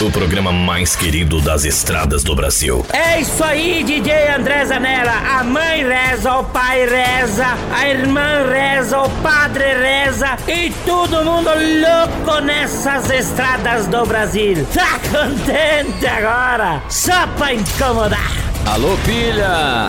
[0.00, 2.86] o programa mais querido das estradas do Brasil.
[2.92, 5.12] É isso aí, DJ André Zanella.
[5.12, 11.50] A mãe reza, o pai reza, a irmã reza, o padre reza e todo mundo
[11.50, 14.64] louco nessas estradas do Brasil.
[14.72, 16.80] Tá contente agora?
[16.88, 18.47] Só pra incomodar.
[18.68, 19.48] Alô, pilha!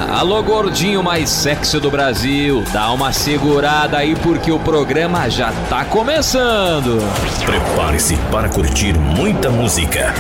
[0.10, 2.64] Alô, gordinho mais sexy do Brasil!
[2.72, 6.98] Dá uma segurada aí porque o programa já tá começando!
[7.46, 10.14] Prepare-se para curtir muita música,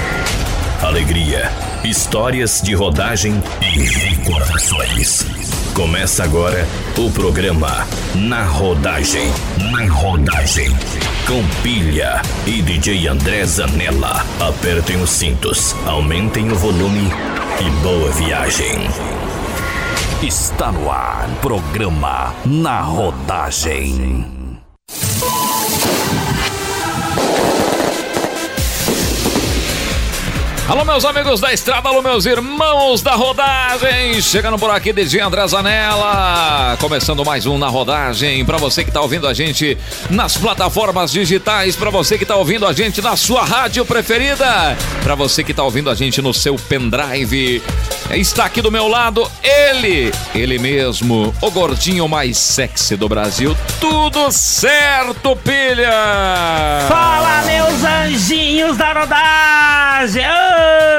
[0.82, 1.50] alegria,
[1.86, 5.59] histórias de rodagem e recordações.
[5.80, 9.32] Começa agora o programa Na Rodagem.
[9.72, 10.70] Na Rodagem.
[11.26, 14.26] Com pilha e DJ André Zanella.
[14.42, 17.10] Apertem os cintos, aumentem o volume
[17.62, 18.90] e boa viagem.
[20.22, 24.28] Está no ar, programa Na Rodagem.
[30.70, 34.22] Alô, meus amigos da estrada, alô, meus irmãos da rodagem.
[34.22, 36.78] Chegando por aqui, DJ André Zanella.
[36.80, 38.46] Começando mais um na rodagem.
[38.46, 39.76] Para você que tá ouvindo a gente
[40.12, 45.16] nas plataformas digitais, para você que tá ouvindo a gente na sua rádio preferida, para
[45.16, 47.64] você que tá ouvindo a gente no seu pendrive.
[48.12, 53.56] Está aqui do meu lado ele, ele mesmo, o gordinho mais sexy do Brasil.
[53.80, 55.92] Tudo certo, pilha!
[56.88, 60.24] Fala, meus anjinhos da rodagem!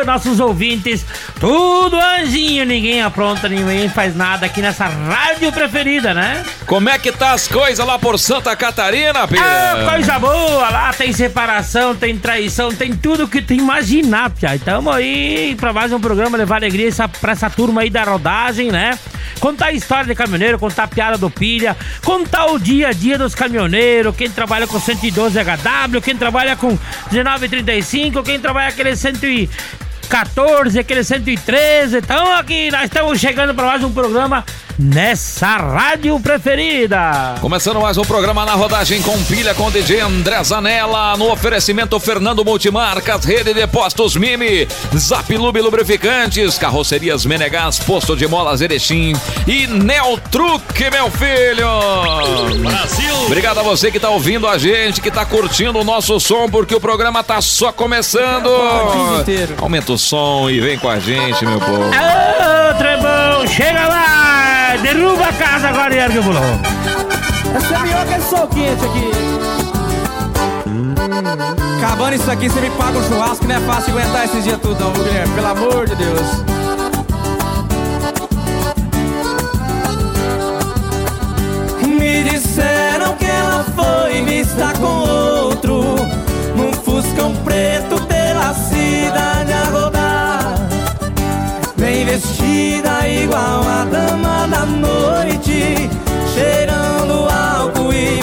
[0.06, 1.04] nossos ouvintes,
[1.40, 6.44] tudo anjinho, ninguém apronta, ninguém faz nada aqui nessa rádio preferida, né?
[6.66, 9.40] Como é que tá as coisas lá por Santa Catarina, Pia?
[9.42, 14.60] Ah, coisa boa, lá tem separação, tem traição, tem tudo que tu imaginar, Pia.
[14.62, 18.70] Tamo aí pra mais um programa levar alegria essa, pra essa turma aí da rodagem,
[18.70, 18.98] né?
[19.40, 23.16] Contar a história de caminhoneiro, contar a piada do pilha, contar o dia a dia
[23.16, 26.78] dos caminhoneiros, quem trabalha com 112 HW, quem trabalha com
[27.10, 28.94] 1935, quem trabalha aquele
[30.10, 31.98] 114, aquele 113.
[31.98, 34.44] Então aqui nós estamos chegando para mais um programa
[34.80, 37.34] nessa rádio preferida.
[37.40, 42.42] Começando mais um programa na rodagem com pilha com DJ André Zanella, no oferecimento Fernando
[42.42, 49.12] Multimarcas, Rede de Postos Mimi, Zapilube Lubrificantes, Carrocerias Menegás, Posto de Molas Erechim
[49.46, 52.60] e Neotruque, meu filho.
[52.62, 53.14] Brasil.
[53.26, 56.74] Obrigado a você que está ouvindo a gente, que está curtindo o nosso som, porque
[56.74, 58.48] o programa tá só começando.
[59.60, 61.84] Aumenta o som e vem com a gente, meu povo.
[61.84, 64.39] Ô, Trebão, chega lá!
[64.78, 66.42] Derruba a casa agora e ergue o bolão.
[67.54, 69.10] Essa é melhor que esse sol quente aqui.
[71.78, 74.78] Acabando isso aqui, você me paga um churrasco, não é fácil aguentar esses dias tudo
[74.78, 75.34] não, Guilherme.
[75.34, 76.20] Pelo amor de Deus.
[81.86, 85.96] Me disseram que ela foi vista com outro
[86.56, 88.99] Num fuscão preto pela cidade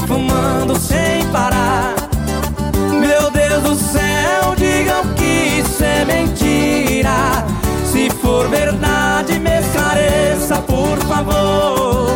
[0.08, 1.96] fumando sem parar.
[2.92, 7.46] Meu Deus do céu, digam que isso é mentira.
[7.86, 12.08] Se for verdade, me esclareça, por favor.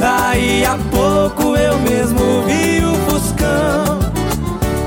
[0.00, 3.98] Daí a pouco eu mesmo vi o Fuscão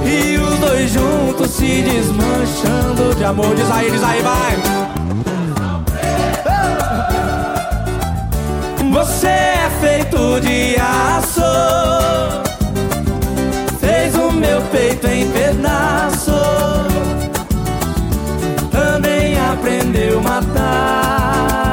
[0.06, 3.56] E os dois juntos se desmanchando de amor.
[3.56, 4.99] Diz aí, diz aí, vai!
[9.10, 11.42] Você é feito de aço.
[13.82, 16.32] Fez o meu peito em pedaço.
[18.72, 21.69] Também aprendeu a matar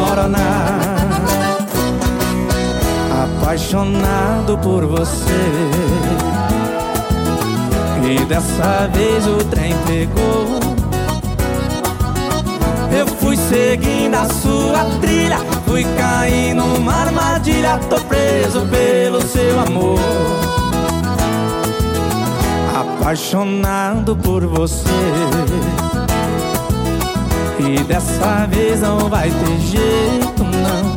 [0.00, 0.80] desmoronar
[3.22, 5.50] Apaixonado por você.
[8.02, 10.60] E dessa vez o trem pegou.
[12.96, 20.00] Eu fui seguindo a sua trilha Fui cair numa armadilha Tô preso pelo seu amor.
[22.74, 25.99] Apaixonado por você
[27.62, 30.96] E dessa vez não vai ter jeito não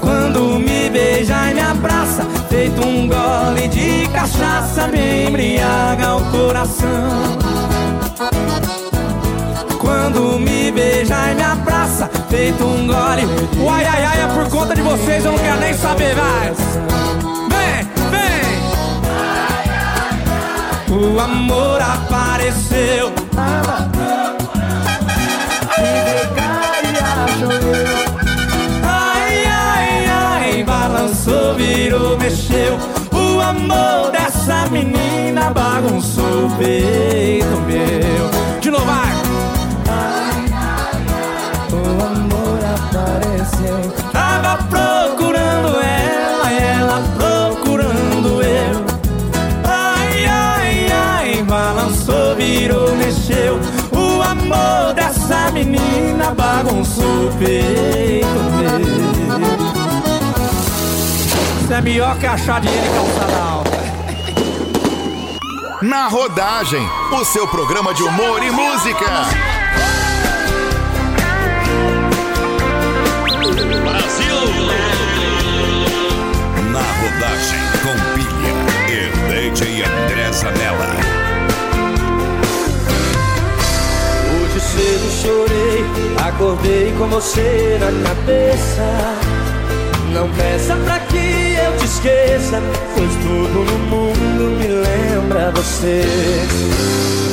[0.00, 7.38] Quando me beija e me abraça Feito um gole de cachaça Me embriaga o coração
[9.80, 13.26] Quando me beija e me abraça, feito um gole.
[13.62, 16.56] O ai ai ai é por conta de vocês, eu não quero nem saber mais.
[17.50, 18.44] Vem, vem.
[20.96, 23.12] O amor apareceu.
[28.82, 32.78] Ai, ai, ai, balançou, virou, mexeu.
[33.12, 38.60] O amor dessa menina bagunçou o peito meu.
[38.60, 39.14] De novo, vai.
[41.72, 44.13] O amor apareceu.
[56.24, 58.26] Menina bagunçou o peito
[58.56, 58.80] meu.
[61.62, 63.84] Isso é melhor que achar dinheiro em calçada alta.
[65.82, 69.06] Na Rodagem, o seu programa de humor e música.
[76.70, 78.54] Na rodagem com pilha
[78.88, 81.23] e DJ André Zanella.
[84.74, 85.84] Cedo chorei,
[86.26, 88.82] acordei com você na cabeça.
[90.12, 92.60] Não peça pra que eu te esqueça,
[92.94, 96.02] pois tudo no mundo me lembra você.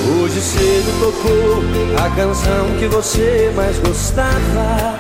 [0.08, 1.64] Hoje cedo tocou
[2.04, 5.00] a canção que você mais gostava.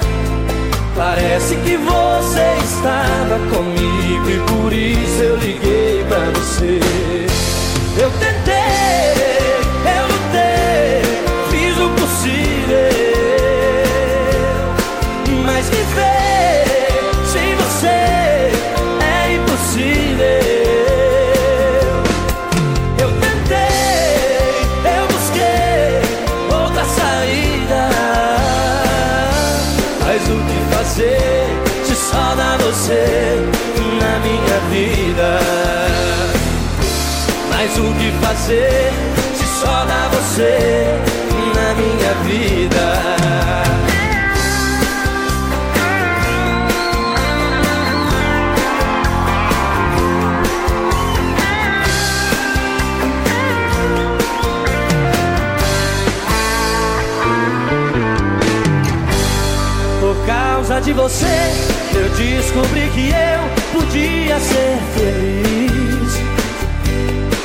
[0.96, 5.71] Parece que você estava comigo e por isso eu liguei
[37.72, 38.92] Mas o que fazer
[39.34, 41.00] se só dá você
[41.56, 42.92] na minha vida?
[60.84, 61.28] De você,
[61.94, 65.81] eu descobri que eu podia ser feliz.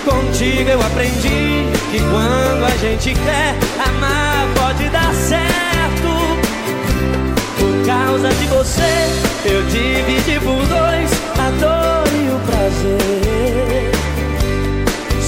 [0.07, 3.57] Contigo eu aprendi que quando a gente quer
[3.89, 6.13] amar, pode dar certo.
[7.59, 9.11] Por causa de você,
[9.45, 11.11] eu dividi por dois
[11.41, 13.91] a dor e o prazer.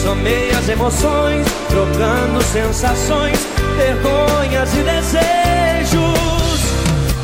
[0.00, 5.98] Somei as emoções, trocando sensações, vergonhas e desejos.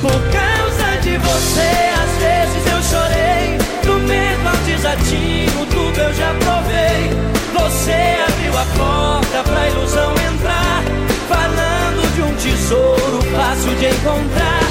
[0.02, 1.70] Por causa de você,
[2.02, 3.58] às vezes eu chorei.
[3.84, 7.33] Do medo ao desatino, tudo eu já provei.
[7.64, 7.92] Você
[8.28, 10.84] abriu a porta pra ilusão entrar.
[11.26, 14.63] Falando de um tesouro fácil de encontrar.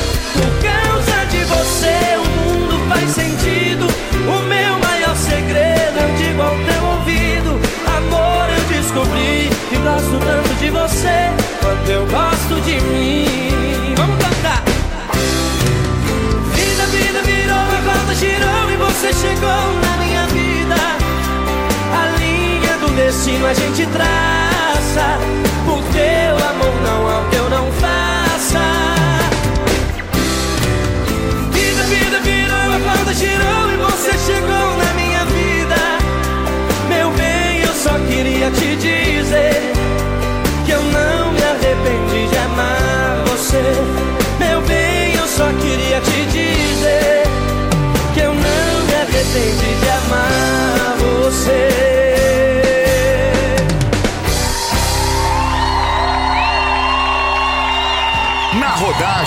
[23.54, 24.43] A gente traça.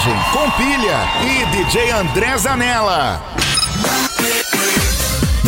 [0.06, 3.20] Com pilha e DJ André Zanella.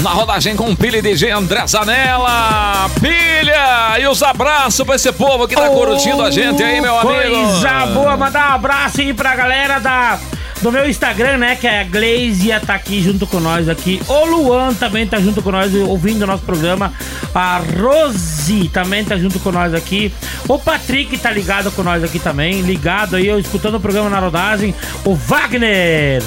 [0.03, 2.91] Na rodagem com pilha e DJ André Zanella.
[3.01, 4.01] Pilha!
[4.01, 7.15] E os abraços pra esse povo que tá curtindo a gente aí, meu amigo.
[7.15, 10.19] Coisa boa, mandar um abraço aí pra galera da,
[10.61, 11.55] do meu Instagram, né?
[11.55, 14.03] Que é a Gleisia, tá aqui junto com nós aqui.
[14.09, 16.93] O Luan também tá junto com nós, ouvindo o nosso programa.
[17.33, 18.38] A Rose
[18.73, 20.13] também tá junto com nós aqui.
[20.49, 22.63] O Patrick tá ligado com nós aqui também.
[22.63, 24.75] Ligado aí, eu escutando o programa na rodagem.
[25.05, 26.23] O Wagner.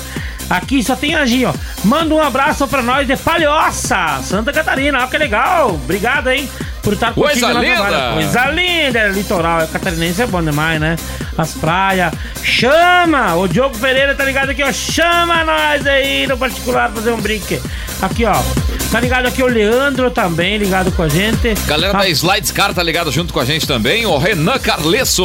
[0.50, 1.54] Aqui só tem Anjinho, ó.
[1.84, 5.04] Manda um abraço pra nós de Palhoça, Santa Catarina.
[5.04, 5.75] Ó, que legal.
[5.75, 6.50] Obrigado, hein?
[6.82, 8.13] por estar Coisa curtindo nossa linda!
[8.13, 9.62] Coisa linda, é litoral.
[9.62, 10.96] É catarinense é bom demais, né?
[11.38, 12.12] As praias.
[12.44, 13.36] Chama!
[13.36, 14.72] O Diogo Pereira tá ligado aqui, ó.
[14.72, 17.62] Chama nós aí no particular fazer um brinque.
[18.01, 18.42] Aqui, ó.
[18.91, 21.53] Tá ligado aqui o Leandro também, ligado com a gente.
[21.65, 25.24] Galera Tá- da Slides Car tá ligado junto com a gente também, o Renan Carlesso.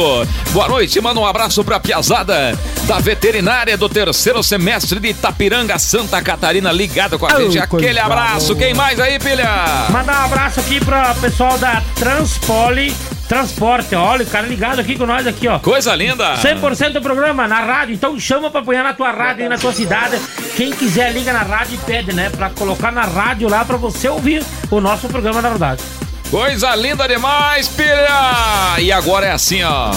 [0.51, 2.57] Boa noite, manda um abraço pra Piazada
[2.87, 7.59] da veterinária do terceiro semestre de Itapiranga, Santa Catarina, ligado com a Oh, gente.
[7.59, 8.55] Aquele abraço.
[8.55, 8.59] boa.
[8.65, 9.49] Quem mais aí, pilha?
[9.89, 12.95] Mandar um abraço aqui pro pessoal da Transpoli
[13.27, 13.93] Transporte.
[13.95, 15.59] Olha, o cara ligado aqui com nós aqui, ó.
[15.59, 16.35] Coisa linda.
[16.35, 19.73] 100% do programa na rádio, então chama pra apanhar na tua rádio aí na tua
[19.73, 20.17] cidade.
[20.55, 22.29] Quem quiser liga na rádio e pede, né?
[22.29, 25.85] Pra colocar na rádio lá pra você ouvir o nosso programa da rodagem.
[26.31, 28.79] Coisa linda demais, pilha.
[28.79, 29.91] E agora é assim, ó.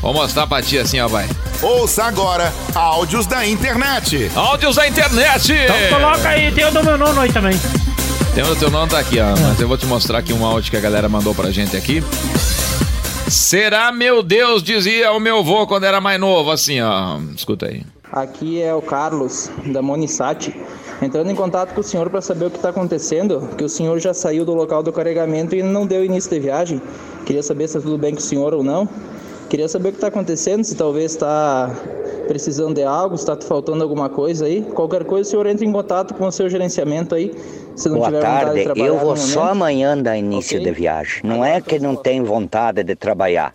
[0.00, 1.28] Vou mostrar pra ti assim, ó, vai.
[1.60, 4.30] Ouça agora áudios da internet.
[4.34, 5.52] Áudios da internet.
[5.52, 7.58] Então coloca aí, tem o do meu nono aí também.
[8.38, 9.30] Tem o teu nome tá aqui, ó.
[9.30, 12.00] Mas eu vou te mostrar aqui um áudio que a galera mandou pra gente aqui.
[13.28, 17.18] Será, meu Deus, dizia o meu avô quando era mais novo, assim, ó.
[17.34, 17.82] Escuta aí.
[18.12, 20.54] Aqui é o Carlos, da Monisati,
[21.02, 23.98] entrando em contato com o senhor para saber o que está acontecendo, que o senhor
[23.98, 26.80] já saiu do local do carregamento e não deu início de viagem.
[27.26, 28.88] Queria saber se está tudo bem com o senhor ou não.
[29.48, 31.74] Queria saber o que está acontecendo, se talvez está
[32.26, 34.62] precisando de algo, se está faltando alguma coisa aí.
[34.62, 37.34] Qualquer coisa, o senhor entra em contato com o seu gerenciamento aí,
[37.74, 40.66] se não Boa tiver vontade de tarde, trabalhar eu vou só amanhã dar início Ok.
[40.70, 41.22] de viagem.
[41.24, 43.54] Não é que não tem vontade de trabalhar.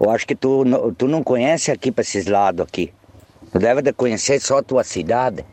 [0.00, 2.92] Eu acho que tu, não- tu não conhece aqui para esses lados aqui.
[3.52, 5.44] Tu deve de conhecer só tua cidade.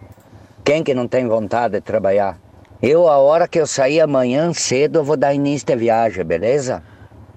[0.66, 2.40] Quem que não tem vontade de trabalhar?
[2.82, 6.82] Eu, a hora que eu sair amanhã cedo, eu vou dar início de viagem, beleza?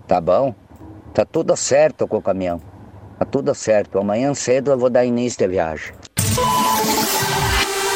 [0.09, 0.55] Tá bom?
[1.15, 2.61] Tá tudo certo com o caminhão.
[3.17, 4.01] Tá tudo certo.
[4.01, 5.95] Amanhã cedo eu vou dar início de viagem.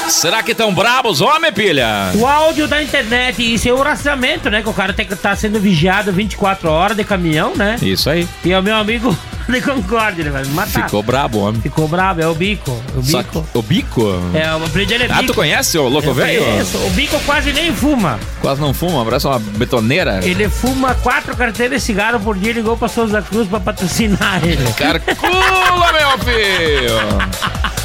[0.08, 2.12] Será que tão brabos, homem, pilha?
[2.14, 4.62] O áudio da internet, isso é o rastreamento, né?
[4.62, 7.76] Que o cara tem que estar sendo vigiado 24 horas de caminhão, né?
[7.82, 8.26] Isso aí.
[8.44, 9.14] E o meu amigo
[9.52, 10.84] de Concorde, ele vai me matar.
[10.84, 11.60] Ficou brabo, homem.
[11.60, 12.70] Ficou bravo, é o bico.
[12.94, 13.46] O Só bico.
[13.52, 14.02] que- o bico?
[14.34, 15.26] É, o apelido dele é Ah, bico.
[15.28, 16.44] tu conhece o louco Eu velho?
[16.44, 16.76] conheço.
[16.78, 18.18] O bico quase nem fuma.
[18.40, 20.20] Quase não fuma, parece uma betoneira.
[20.22, 24.40] Ele fuma quatro carteiras de cigarro por dia e ligou pra Souza Cruz pra patrocinar
[24.44, 24.58] ele.
[24.72, 26.98] Calcula, meu filho!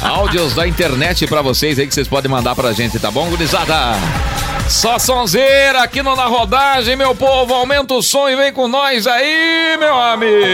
[0.02, 3.74] Áudios da internet pra vocês aí que vocês podem mandar pra gente, tá bom, gurizada?
[4.68, 7.54] Só sonzeira aqui no Na Rodagem, meu povo.
[7.54, 10.44] Aumenta o som e vem com nós aí, meu amigo.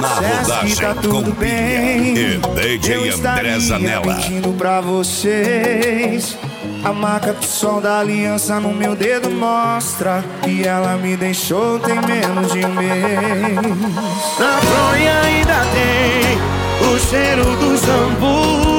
[0.00, 4.14] Na rodagem com Pilha e DJ André Zanella.
[4.14, 6.36] pedindo pra vocês
[6.84, 11.94] A marca do sol da aliança no meu dedo mostra Que ela me deixou tem
[11.94, 18.74] menos de um mês Na fronha ainda tem o cheiro do shampoo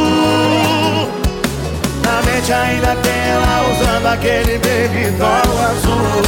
[2.03, 6.21] Na mente ainda tem ela usando aquele baby doll azul.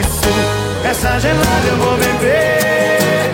[0.00, 0.32] Isso,
[0.84, 3.30] essa gelada eu vou beber.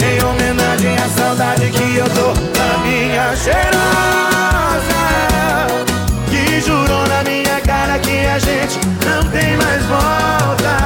[0.00, 5.02] Em homenagem à saudade que eu tô da minha cheirosa.
[6.30, 10.76] Que jurou na minha cara que a gente não tem mais volta.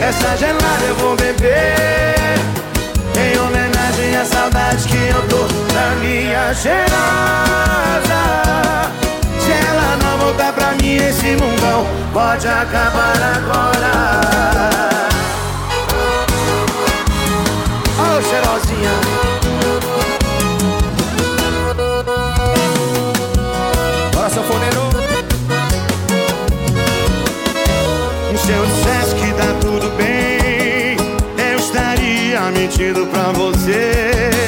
[0.00, 2.31] Essa gelada eu vou beber
[4.22, 6.92] à saudade que eu tô da minha cheirosa
[9.40, 14.20] Se ela não voltar pra mim esse mundão Pode acabar agora.
[17.98, 18.94] Ô cheirosinha.
[24.14, 24.82] Bora sanfoneiro
[28.36, 30.96] Se eu dissesse que tá tudo bem.
[31.38, 33.32] Eu estaria mentindo pra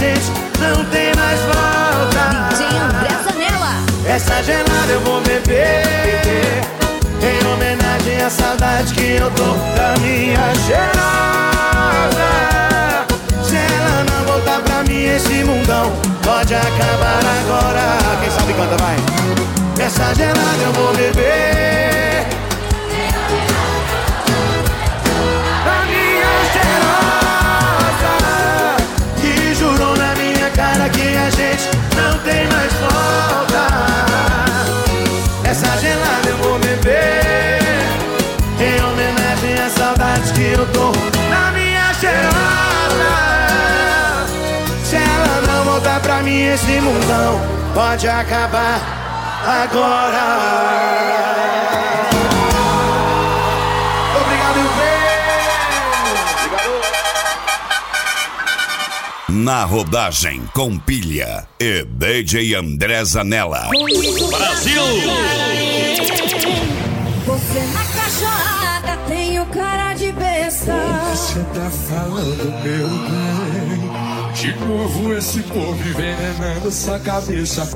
[0.00, 2.48] gente não tem mais volta.
[2.48, 3.74] DJ André Zanella.
[4.06, 6.62] essa gelada eu vou beber
[7.20, 12.30] Em homenagem à saudade que eu tô da minha cheirosa
[13.42, 15.92] Se ela não voltar pra mim esse mundão
[16.22, 18.20] Pode acabar agora.
[18.22, 18.96] Quem sabe canta, vai.
[19.84, 22.26] Essa gelada eu vou beber
[35.80, 37.60] gelada eu vou beber.
[38.58, 40.92] Em homenagem à saudade que eu tô
[41.30, 42.40] na minha gelada.
[44.84, 48.80] Se ela não voltar pra mim esse mundão Pode acabar
[49.46, 50.60] agora
[59.40, 63.70] Na rodagem com pilha e DJ André Zanella.
[63.70, 64.82] Brasil!
[67.24, 70.74] Você na cachorrada tem o cara de besta.
[71.14, 73.80] Você tá falando meu bem
[74.34, 77.66] De novo esse povo envenenando sua cabeça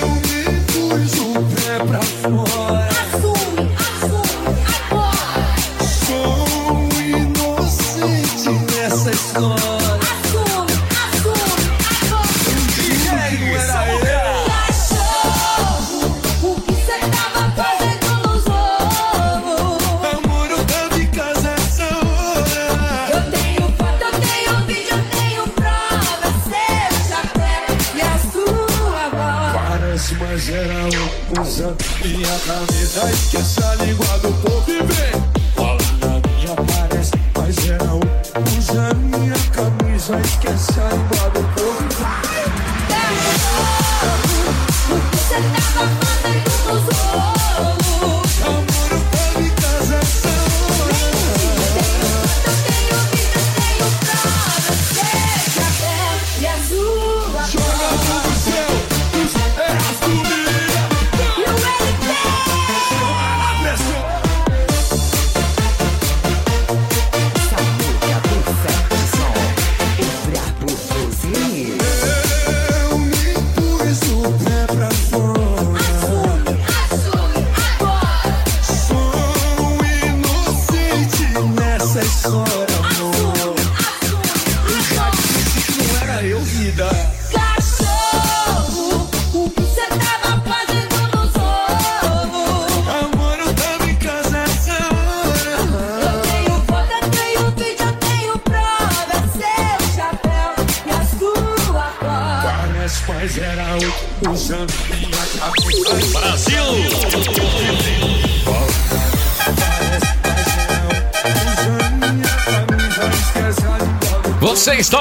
[0.00, 5.44] Eu me pus o pé pra fora Assume, assume, agora.
[6.06, 9.73] Sou inocente nessa história
[33.14, 33.53] just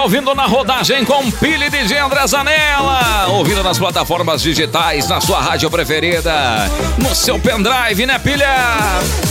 [0.04, 3.28] ouvindo na rodagem com Pili DJ André Zanella.
[3.30, 8.46] Ouvindo nas plataformas digitais, na sua rádio preferida, no seu pendrive, né, Pilha?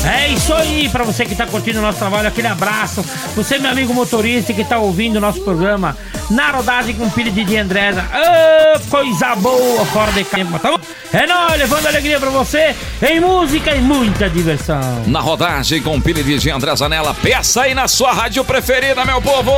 [0.03, 3.05] É isso aí, pra você que tá curtindo o nosso trabalho, aquele abraço.
[3.37, 5.95] Você, meu amigo motorista que tá ouvindo o nosso programa
[6.31, 8.03] na rodagem com filho de Andresa.
[8.03, 10.79] Ô, coisa boa, fora de campo, tá bom?
[11.13, 15.05] É nóis, levando alegria pra você em música e muita diversão.
[15.07, 17.15] Na rodagem com Pili DJ André Zanella.
[17.15, 19.53] Peça aí na sua rádio preferida, meu povo.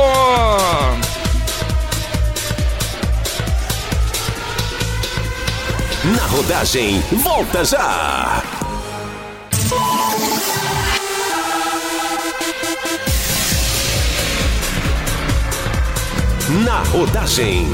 [6.03, 8.43] Na rodagem, volta já!
[16.49, 17.71] Na rodagem,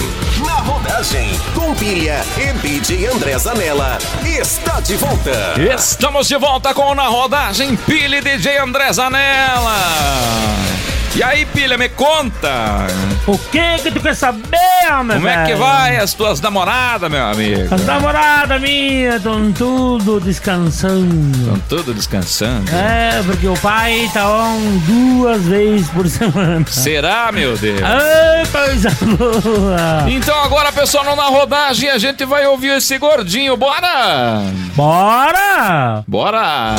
[0.62, 5.56] rodagem, com pilha e DJ André Zanella, está de volta.
[5.76, 10.81] Estamos de volta com Na Rodagem Pili DJ André Zanella.
[11.14, 12.88] E aí, Pilha, me conta.
[13.28, 14.58] O que que tu quer saber,
[15.04, 17.74] meu Como é que vai as tuas namoradas, meu amigo?
[17.74, 21.38] As namoradas minhas estão tudo descansando.
[21.38, 22.72] Estão tudo descansando.
[22.74, 26.66] É, porque o pai tá on duas vezes por semana.
[26.68, 27.82] Será, meu Deus?
[27.84, 30.10] Ai, coisa boa!
[30.10, 33.58] Então agora, pessoal, no na rodagem a gente vai ouvir esse gordinho.
[33.58, 34.44] Bora!
[34.76, 36.04] Bora!
[36.08, 36.76] Bora!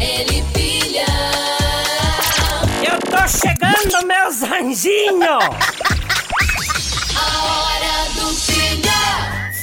[0.00, 0.42] Ele
[3.60, 5.79] chegando, meus anjinhos!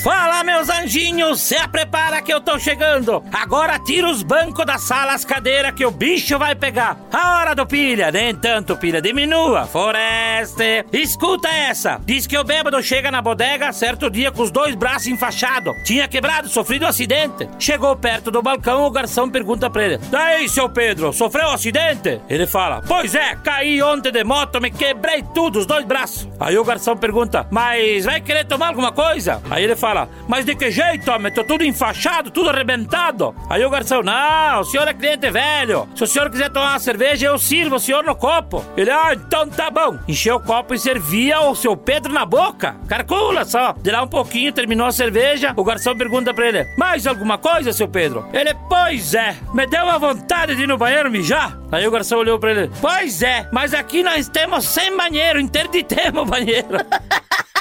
[0.07, 3.21] Fala, meus anjinhos, se prepara que eu tô chegando.
[3.29, 6.97] Agora tira os bancos da sala, as cadeiras que o bicho vai pegar.
[7.11, 9.65] A hora do pilha, nem tanto pilha, diminua.
[9.65, 11.99] Foreste, escuta essa.
[12.05, 15.73] Diz que o bêbado chega na bodega certo dia com os dois braços enfaixados.
[15.83, 17.49] Tinha quebrado, sofrido um acidente.
[17.59, 22.21] Chegou perto do balcão, o garçom pergunta pra ele: Daí, seu Pedro, sofreu um acidente?
[22.29, 26.29] Ele fala: Pois é, caí ontem de moto, me quebrei tudo, os dois braços.
[26.39, 29.41] Aí o garçom pergunta: Mas vai querer tomar alguma coisa?
[29.49, 31.31] Aí ele fala: ela, mas de que jeito, homem?
[31.31, 33.36] Tô tudo enfaixado, tudo arrebentado.
[33.49, 35.89] Aí o garçom, não, o senhor é cliente velho.
[35.95, 38.63] Se o senhor quiser tomar uma cerveja, eu sirvo o senhor no copo.
[38.75, 39.97] Ele, ah, então tá bom.
[40.07, 42.75] Encheu o copo e servia o seu Pedro na boca.
[42.88, 43.73] Carcula só.
[43.73, 45.53] De lá um pouquinho, terminou a cerveja.
[45.55, 48.27] O garçom pergunta pra ele: Mais alguma coisa, seu Pedro?
[48.33, 49.36] Ele, pois é.
[49.53, 51.57] Me deu uma vontade de ir no banheiro mijar.
[51.71, 56.21] Aí o garçom olhou pra ele: Pois é, mas aqui nós temos sem banheiro, interditemos
[56.21, 56.77] o banheiro.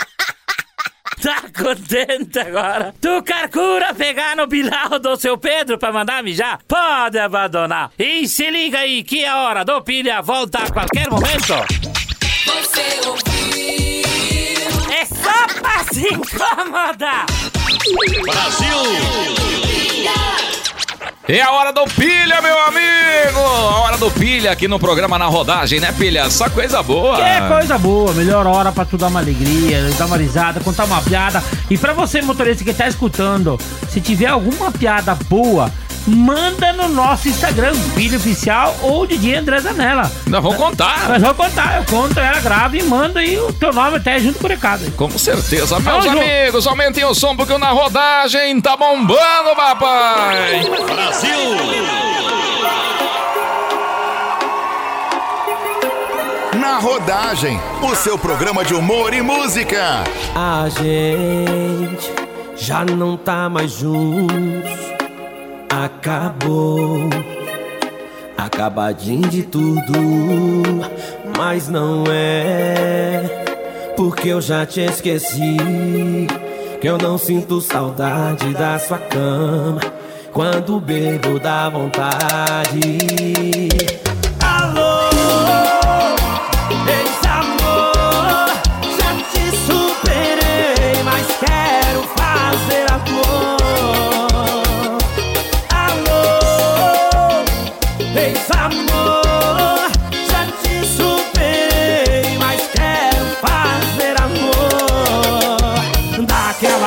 [1.22, 2.94] Tá contente agora?
[3.00, 6.60] Tu calcula pegar no bilau do seu Pedro pra mandar mijar?
[6.68, 7.90] Pode abandonar.
[7.98, 11.54] E se liga aí que é hora do pilha volta a qualquer momento.
[12.44, 14.92] Você ouviu?
[14.92, 17.26] É só pra se incomodar.
[21.28, 23.40] É a hora do pilha, meu amigo!
[23.40, 26.30] A hora do pilha aqui no programa Na Rodagem, né, pilha?
[26.30, 27.20] Só coisa boa.
[27.20, 31.02] É coisa boa, melhor hora pra tu dar uma alegria, dar uma risada, contar uma
[31.02, 31.42] piada.
[31.68, 33.58] E pra você, motorista que tá escutando,
[33.88, 35.68] se tiver alguma piada boa,
[36.06, 40.10] manda no nosso Instagram, Pilha Oficial ou DJ André Zanella.
[40.26, 41.08] Nós vamos contar.
[41.08, 44.38] Nós vamos contar, eu conto, ela grava e manda e o teu nome até junto
[44.38, 44.90] com o recado.
[44.92, 46.18] Com certeza, meus Vamos junto.
[46.18, 50.62] amigos, aumentem o som porque o Na Rodagem tá bombando, papai!
[56.58, 60.04] Na rodagem, o seu programa de humor e música.
[60.34, 62.10] A gente
[62.56, 64.70] já não tá mais juntos.
[65.68, 67.08] Acabou.
[68.36, 69.92] Acabadinho de tudo.
[71.36, 73.92] Mas não é.
[73.96, 75.56] Porque eu já te esqueci.
[76.80, 79.80] Que eu não sinto saudade da sua cama.
[80.32, 82.80] Quando bebo dá vontade.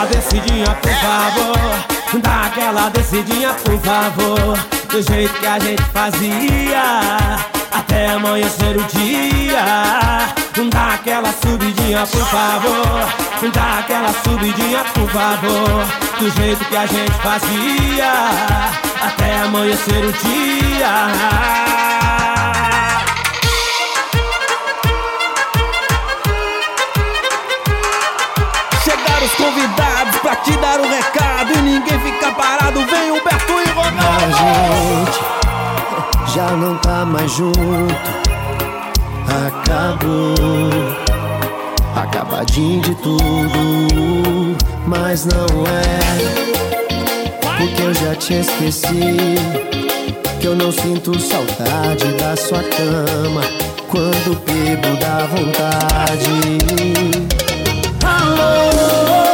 [0.09, 1.57] Descidinha, por favor.
[2.21, 4.59] Dá aquela descidinha, por favor.
[4.91, 6.83] Do jeito que a gente fazia.
[7.71, 9.63] Até amanhecer o dia.
[10.71, 13.07] Dá aquela subidinha, por favor.
[13.53, 15.85] Dá aquela subidinha, por favor.
[16.19, 18.11] Do jeito que a gente fazia.
[19.01, 22.18] Até amanhecer o dia.
[30.49, 32.79] Te dar um recado e ninguém fica parado.
[32.85, 35.12] Vem Humberto e A Ronaldo.
[35.12, 37.59] gente já não tá mais junto.
[39.47, 40.35] Acabou,
[41.95, 44.57] acabadinho de tudo,
[44.88, 45.99] mas não é.
[47.57, 49.35] Porque eu já te esqueci.
[50.39, 53.41] Que eu não sinto saudade da sua cama.
[53.89, 56.57] Quando bebo dá vontade.
[58.05, 59.28] Alô,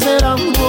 [0.00, 0.59] fazer amor.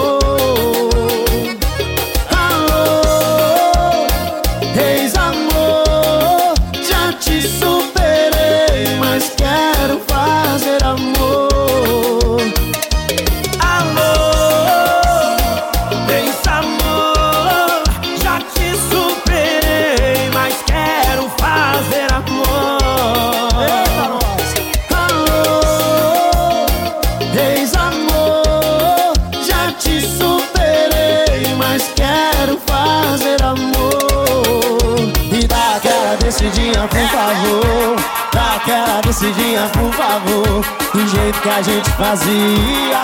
[36.92, 37.96] Por favor.
[38.34, 40.64] Dá aquela descidinha, por favor.
[40.94, 43.00] Do jeito que a gente fazia,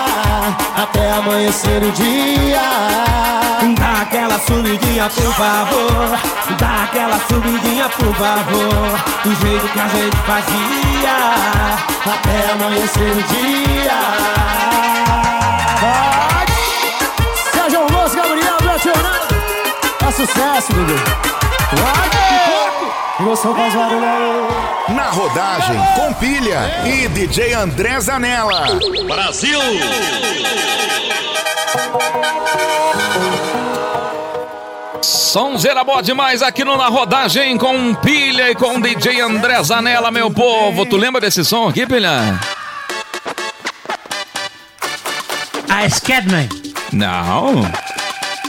[0.76, 2.60] até amanhecer o dia.
[3.78, 6.18] Dá aquela subidinha, por favor.
[6.58, 8.98] Dá aquela subidinha, por favor.
[9.24, 11.16] Do jeito que a gente fazia.
[12.06, 13.98] Até amanhecer o dia.
[17.52, 19.34] Sérgio Alonso, Gabriel, Betionado.
[20.06, 20.94] É sucesso, bebê.
[21.72, 22.08] Vai,
[23.20, 24.94] Emoção faz barulho aí.
[24.94, 28.78] Na rodagem, com pilha e DJ André Zanella.
[29.08, 29.58] Brasil!
[35.02, 40.30] Sonzeira boa demais aqui no Na Rodagem com Pilha e com DJ André Zanella, meu
[40.30, 40.86] povo.
[40.86, 42.38] Tu lembra desse som aqui, Pilha?
[45.68, 46.48] A Scatman.
[46.92, 47.68] Não.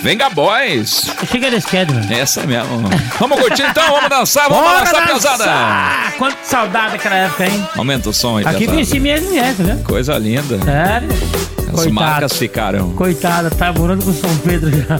[0.01, 1.12] Venga Boys.
[1.29, 2.13] Chega querem, mano.
[2.13, 2.89] Essa mesmo.
[3.19, 5.38] Vamos curtir então, vamos dançar, vamos balançar pesada.
[5.38, 6.13] dançar!
[6.17, 7.67] Quanta saudade daquela época, hein?
[7.75, 8.71] Aumenta o som aí, Aqui pesada.
[8.73, 9.81] conheci minhas mulheres, né?
[9.85, 10.57] Coisa linda.
[10.63, 11.09] Sério?
[11.67, 11.93] As Coitado.
[11.93, 12.91] marcas ficaram.
[12.93, 14.99] Coitada, tá morando com São Pedro já.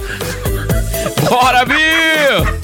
[1.30, 2.60] Bora, Bill!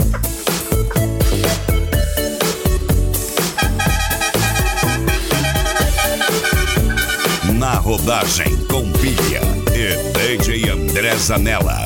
[7.54, 9.42] Na rodagem com pilha
[9.74, 11.84] e DJ André Zanella.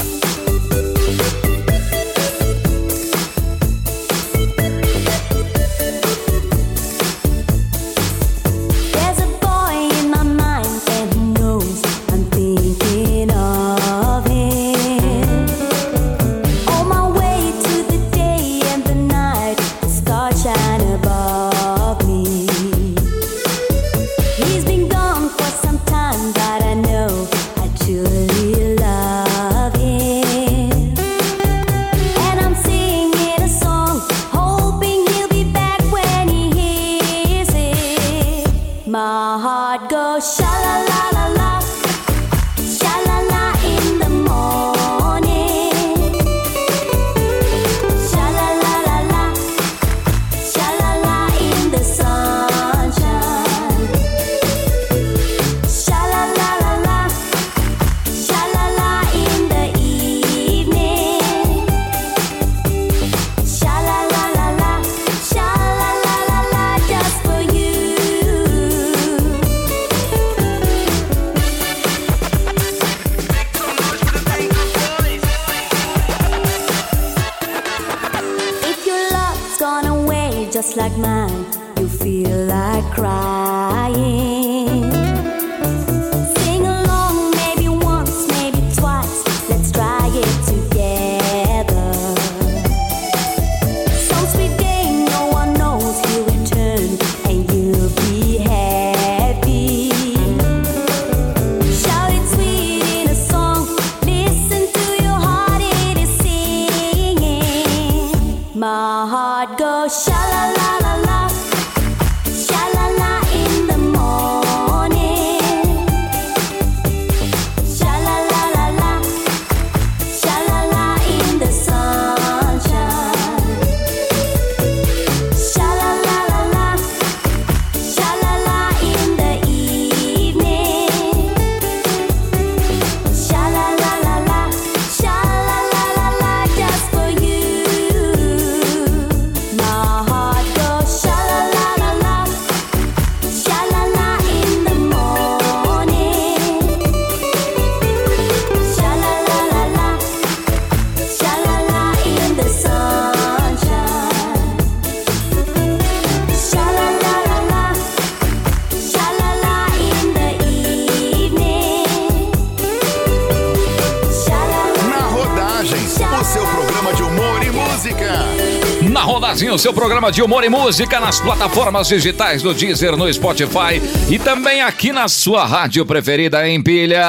[169.60, 174.62] Seu programa de humor e música nas plataformas digitais do Deezer, no Spotify e também
[174.62, 177.06] aqui na sua rádio preferida em pilha.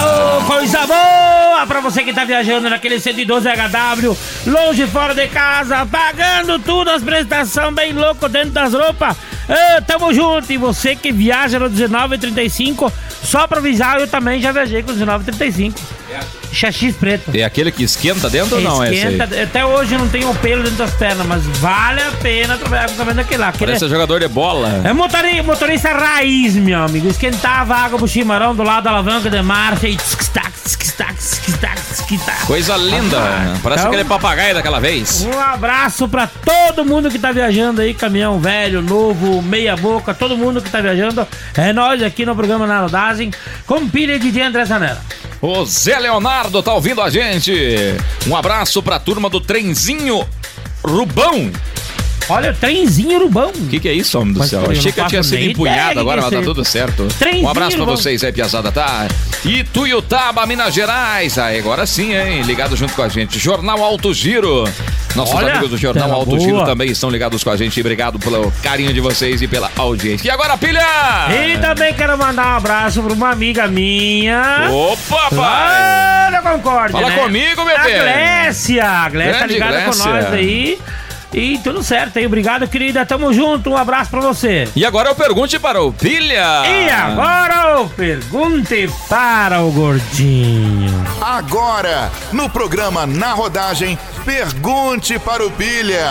[0.00, 4.16] Ô, coisa boa pra você que tá viajando naquele 112 HW,
[4.48, 9.16] longe fora de casa, pagando tudo, as prestações bem louco dentro das roupas.
[9.48, 10.52] Ô, tamo junto.
[10.52, 15.78] E você que viaja no 1935, só pra avisar, eu também já viajei com 1935.
[16.52, 17.30] Xaxis preto.
[17.34, 18.84] É aquele que esquenta dentro ou não?
[18.84, 22.96] Esquenta, até hoje não tenho pelo dentro das pernas, mas vale a pena trabalhar com
[22.96, 23.48] também daquele lá.
[23.48, 24.82] Aquele Parece jogador de bola.
[24.84, 27.08] é motorista, motorista raiz, meu amigo.
[27.08, 32.46] Esquentava água pro chimarrão do lado da alavanca de marcha e tsk-tac, tsk-tac, tsk-tac, tsk-tac.
[32.46, 33.18] Coisa linda.
[33.62, 35.22] Parece Então- aquele papagaio daquela vez.
[35.22, 40.36] Um abraço pra todo mundo que tá viajando aí, caminhão velho, novo, meia boca, todo
[40.36, 41.26] mundo que tá viajando.
[41.56, 43.30] É nós aqui no programa Na Rodagem,
[43.66, 45.00] com pilha de André Zanella.
[45.40, 47.52] O Zé Leonardo tá ouvindo a gente.
[48.26, 50.26] Um abraço pra turma do Trenzinho
[50.82, 51.50] Rubão.
[52.26, 53.50] Olha, o trenzinho urubão.
[53.50, 54.64] O que, que é isso, homem do Mas, céu?
[54.70, 57.06] Achei que eu tinha sido empunhado agora, mas tá tudo certo.
[57.18, 57.96] Trenzinho Um abraço pra Rubão.
[57.98, 59.06] vocês aí, Piazada, tá?
[59.44, 61.36] Ituiutaba, Minas Gerais.
[61.36, 62.40] Aí, agora sim, hein?
[62.40, 63.38] Ligado junto com a gente.
[63.38, 64.64] Jornal Alto Giro.
[65.14, 66.40] Nossos Olha, amigos do Jornal Alto boa.
[66.40, 67.78] Giro também estão ligados com a gente.
[67.80, 70.26] Obrigado pelo carinho de vocês e pela audiência.
[70.26, 70.80] E agora, pilha!
[71.30, 74.68] E também quero mandar um abraço pra uma amiga minha.
[74.72, 76.32] Opa, pai!
[76.32, 77.16] Da Concórdia, Fala né?
[77.22, 77.94] comigo, meu A bem.
[77.98, 78.84] Glécia.
[78.88, 80.10] A Glécia tá ligada com Glécia.
[80.12, 80.78] nós aí.
[81.32, 82.26] E tudo certo aí.
[82.26, 83.04] Obrigado, querida.
[83.06, 83.70] Tamo junto.
[83.70, 84.68] Um abraço pra você.
[84.74, 86.62] E agora eu pergunte para o Pilha.
[86.64, 90.83] E agora o Pergunte para o Gordinho.
[91.20, 96.08] Agora, no programa Na Rodagem, pergunte para o Pilha.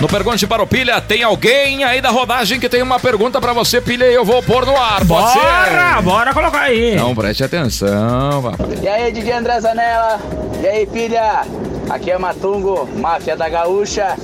[0.00, 3.52] No Pergunte para o Pilha, tem alguém aí da rodagem que tem uma pergunta pra
[3.52, 5.06] você, Pilha, e eu vou pôr no ar, pode
[5.38, 6.02] Bora, ser?
[6.02, 6.96] bora colocar aí.
[6.96, 8.78] Não, preste atenção, papai.
[8.82, 10.18] E aí, DJ André Zanella?
[10.60, 11.42] E aí, filha?
[11.88, 14.16] Aqui é Matungo, máfia da Gaúcha,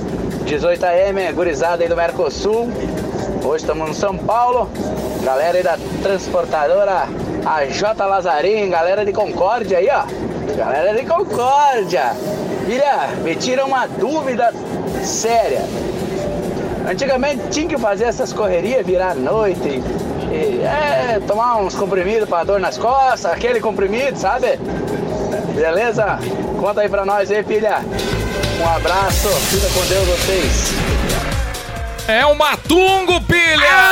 [0.45, 2.69] 18AM, gurizada aí do Mercosul.
[3.45, 4.69] Hoje estamos no São Paulo.
[5.23, 7.07] Galera aí da transportadora,
[7.45, 10.03] a J Lazarim, galera de Concórdia aí, ó.
[10.55, 12.13] Galera de Concórdia.
[12.65, 14.53] Filha, me tira uma dúvida
[15.03, 15.61] séria.
[16.89, 19.81] Antigamente tinha que fazer essas correrias, virar noite.
[20.31, 24.59] E, é, tomar uns comprimidos para dor nas costas, aquele comprimido, sabe?
[25.55, 26.19] Beleza?
[26.59, 27.79] Conta aí pra nós aí, filha.
[28.61, 30.73] Um abraço, fica com Deus vocês.
[32.07, 33.88] É o Matungo, Pilha!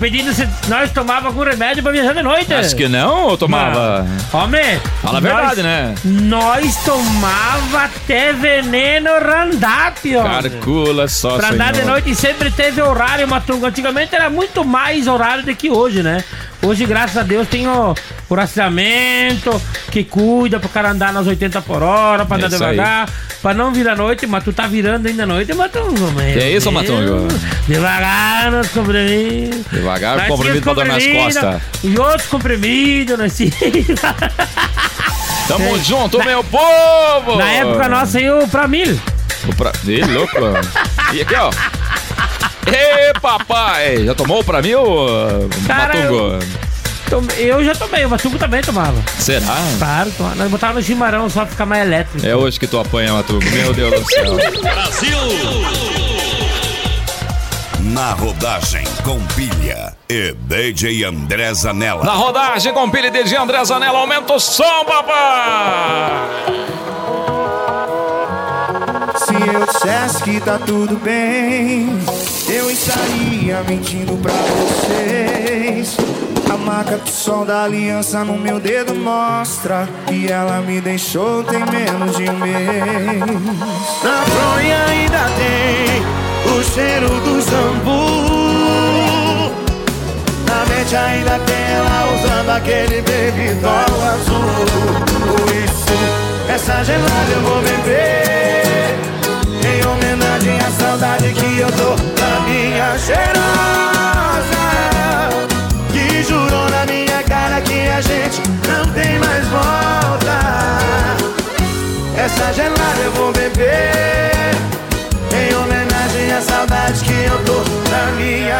[0.00, 2.52] Pedindo se nós tomava algum remédio pra viajar de noite.
[2.54, 4.06] Acho que não, eu tomava.
[4.32, 4.80] Homem,
[5.12, 5.94] Fala a nós- verdade, né?
[6.04, 10.22] Nós tomava até veneno Randap, ó.
[10.22, 13.66] Carcula só, Pra andar de noite sempre teve horário, Matungo.
[13.66, 16.22] Antigamente era muito mais horário do que hoje, né?
[16.62, 17.94] Hoje, graças a Deus, tem o,
[18.28, 22.70] o rastreamento que cuida pro cara andar nas 80 por hora, pra andar Isso aí.
[22.72, 23.08] devagar,
[23.40, 26.70] pra não virar noite, mas tu tá virando ainda à noite, Matungo, é isso.
[26.70, 27.26] Matungo?
[27.66, 29.60] Devagar nos comprimidos.
[29.72, 31.62] Devagar, Nós comprimido pra dor nas costas.
[31.82, 33.86] E outros comprimidos, nós tínhamos.
[35.56, 37.36] Tamo junto, Na- meu povo!
[37.36, 38.98] Na época nossa aí, o pra mil.
[39.48, 39.72] O pra...
[39.84, 40.36] Ih, louco.
[41.12, 41.50] E aqui, ó.
[42.72, 44.04] Ê, papai!
[44.04, 45.06] Já tomou pra mim, ô
[45.66, 46.38] Cara, Matungo?
[47.08, 48.94] Tome- Eu já tomei, o Matungo também tomava.
[49.18, 49.56] Será?
[49.78, 50.36] Claro, tomava.
[50.36, 52.24] nós botava no chimarrão só pra ficar mais elétrico.
[52.24, 53.44] É hoje que tu apanha, Matungo.
[53.50, 54.36] Meu Deus do céu.
[57.92, 62.04] Na rodagem com pilha e DJ André Zanella.
[62.04, 66.28] Na rodagem com Pilha de André Zanella, aumenta o som, papai!
[69.16, 71.88] Se eu dissesse que tá tudo bem,
[72.48, 75.96] eu estaria mentindo pra vocês.
[76.48, 81.58] A marca do sol da aliança no meu dedo mostra que ela me deixou tem
[81.58, 83.20] menos de um mês.
[84.04, 88.40] Na fronha ainda tem o cheiro do shampoo.
[90.46, 93.50] Na mente ainda tem ela usando aquele baby
[94.12, 94.44] azul.
[95.36, 95.94] Por isso,
[96.52, 98.59] essa gelada eu vou beber.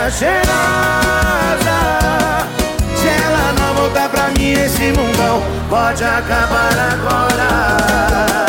[0.09, 1.79] Cheirosa.
[2.97, 8.47] Se ela não voltar pra mim, esse mundão pode acabar agora.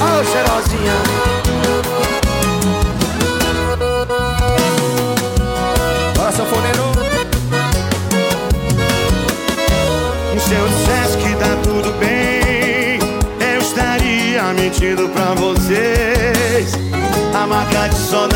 [0.00, 0.96] Ô, cheirosinha.
[6.14, 6.86] Bora, sanfoneiro.
[10.38, 13.00] Se eu dissesse que tá tudo bem,
[13.40, 16.74] eu estaria mentindo pra vocês.
[17.34, 18.35] A marca de aliança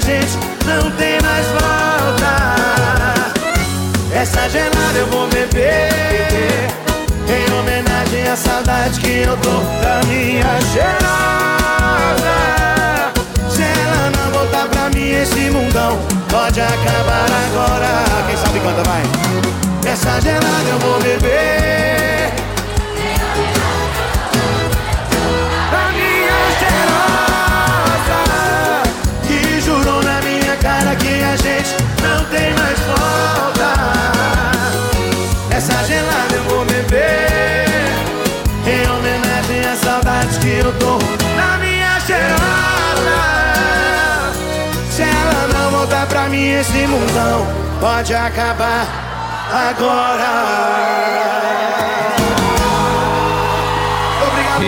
[0.00, 2.32] Gente não tem mais volta.
[4.14, 6.68] Essa gelada eu vou beber.
[7.28, 10.98] Em homenagem à saudade que eu tô da minha cheirosa.
[13.50, 15.98] Se ela não voltar pra mim, esse mundão
[16.30, 18.04] pode acabar agora.
[18.26, 19.02] Quem sabe canta, vai.
[19.90, 22.27] Essa gelada eu vou beber.
[46.58, 47.46] Esse mundão
[47.80, 48.84] pode acabar
[49.52, 50.58] agora.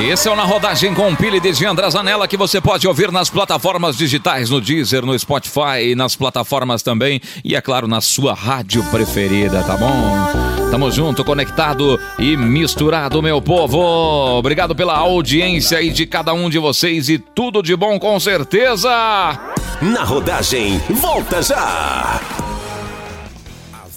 [0.08, 3.28] Esse é o Na Rodagem com Pili de André Zanella que você pode ouvir nas
[3.28, 8.84] plataformas digitais, no Deezer, no Spotify, nas plataformas também e, é claro, na sua rádio
[8.84, 10.70] preferida, tá bom?
[10.70, 14.38] Tamo junto, conectado e misturado, meu povo.
[14.38, 18.88] Obrigado pela audiência aí de cada um de vocês e tudo de bom com certeza.
[19.82, 22.49] Na rodagem, volta já!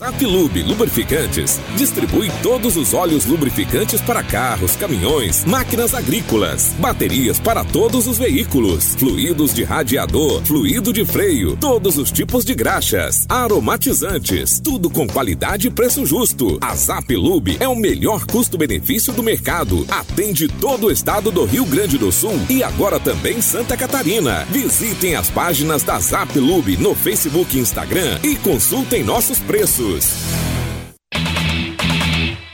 [0.04, 8.06] Zapilube Lubrificantes distribui todos os óleos lubrificantes para carros, caminhões, máquinas agrícolas, baterias para todos
[8.06, 14.89] os veículos, fluidos de radiador, fluido de freio, todos os tipos de graxas, aromatizantes, tudo
[14.89, 16.58] com qualidade e preço justo.
[16.60, 19.86] A Zapilube é o melhor custo-benefício do mercado.
[19.89, 24.45] Atende todo o estado do Rio Grande do Sul e agora também Santa Catarina.
[24.49, 29.93] Visitem as páginas da Zapilube no Facebook e Instagram e consultem nossos preços.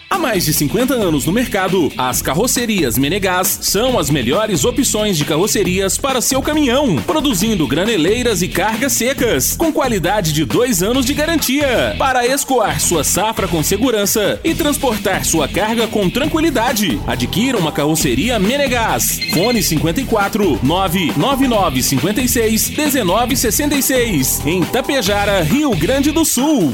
[0.09, 5.23] Há mais de 50 anos no mercado, as carrocerias Menegás são as melhores opções de
[5.23, 11.13] carrocerias para seu caminhão, produzindo graneleiras e cargas secas, com qualidade de dois anos de
[11.13, 16.99] garantia, para escoar sua safra com segurança e transportar sua carga com tranquilidade.
[17.07, 19.19] Adquira uma carroceria Menegás.
[19.31, 26.73] Fone 54 999 56 1966, em Tapejara, Rio Grande do Sul.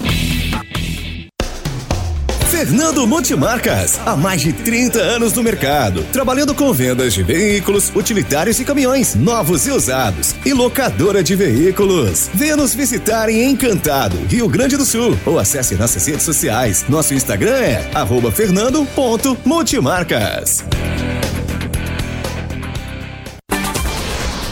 [2.56, 8.62] Fernando Multimarcas, há mais de 30 anos no mercado, trabalhando com vendas de veículos, utilitários
[8.62, 12.30] e caminhões, novos e usados, e locadora de veículos.
[12.34, 16.86] Venha nos visitar em Encantado, Rio Grande do Sul, ou acesse nossas redes sociais.
[16.88, 20.64] Nosso Instagram é arroba fernando.multimarcas.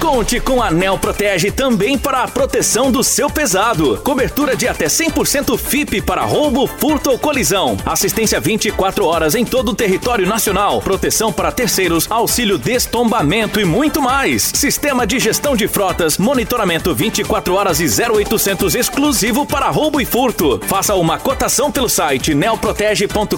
[0.03, 4.01] Conte com a Nel Protege também para a proteção do seu pesado.
[4.03, 7.77] Cobertura de até 100% FIP para roubo, furto ou colisão.
[7.85, 10.81] Assistência 24 horas em todo o território nacional.
[10.81, 14.51] Proteção para terceiros, auxílio destombamento e muito mais.
[14.53, 20.59] Sistema de gestão de frotas, monitoramento 24 horas e 0800 exclusivo para roubo e furto.
[20.67, 23.37] Faça uma cotação pelo site neoprotege.com.br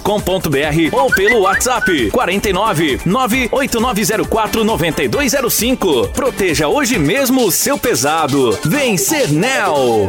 [0.96, 6.08] ou pelo WhatsApp 49 98904 9205.
[6.08, 8.58] Proteja hoje mesmo o seu pesado.
[8.64, 10.08] Vem ser Nel.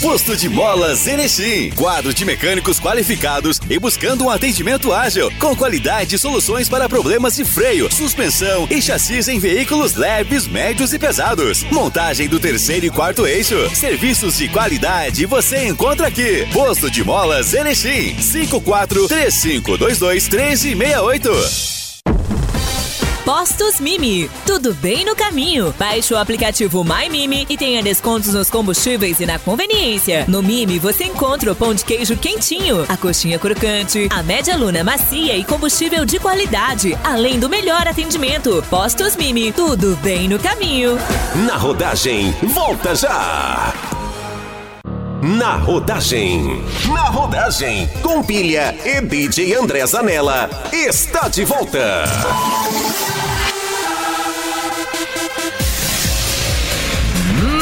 [0.00, 1.70] Posto de Molas Erechim.
[1.72, 7.36] Quadro de mecânicos qualificados e buscando um atendimento ágil, com qualidade e soluções para problemas
[7.36, 11.64] de freio, suspensão e chassis em veículos leves, médios e pesados.
[11.64, 13.68] Montagem do terceiro e quarto eixo.
[13.74, 16.46] Serviços de qualidade você encontra aqui.
[16.52, 18.18] Posto de Molas Erechim.
[18.18, 21.89] 54 3522 1368.
[23.24, 24.30] Postos Mimi.
[24.46, 25.74] Tudo bem no caminho.
[25.78, 30.24] Baixe o aplicativo My Mimi e tenha descontos nos combustíveis e na conveniência.
[30.26, 34.82] No Mimi você encontra o pão de queijo quentinho, a coxinha crocante, a média luna
[34.82, 38.64] macia e combustível de qualidade, além do melhor atendimento.
[38.70, 39.52] Postos Mimi.
[39.52, 40.98] Tudo bem no caminho.
[41.46, 43.72] Na rodagem, volta já!
[45.22, 52.04] Na rodagem, na rodagem, com pilha e DJ André Zanella, está de volta.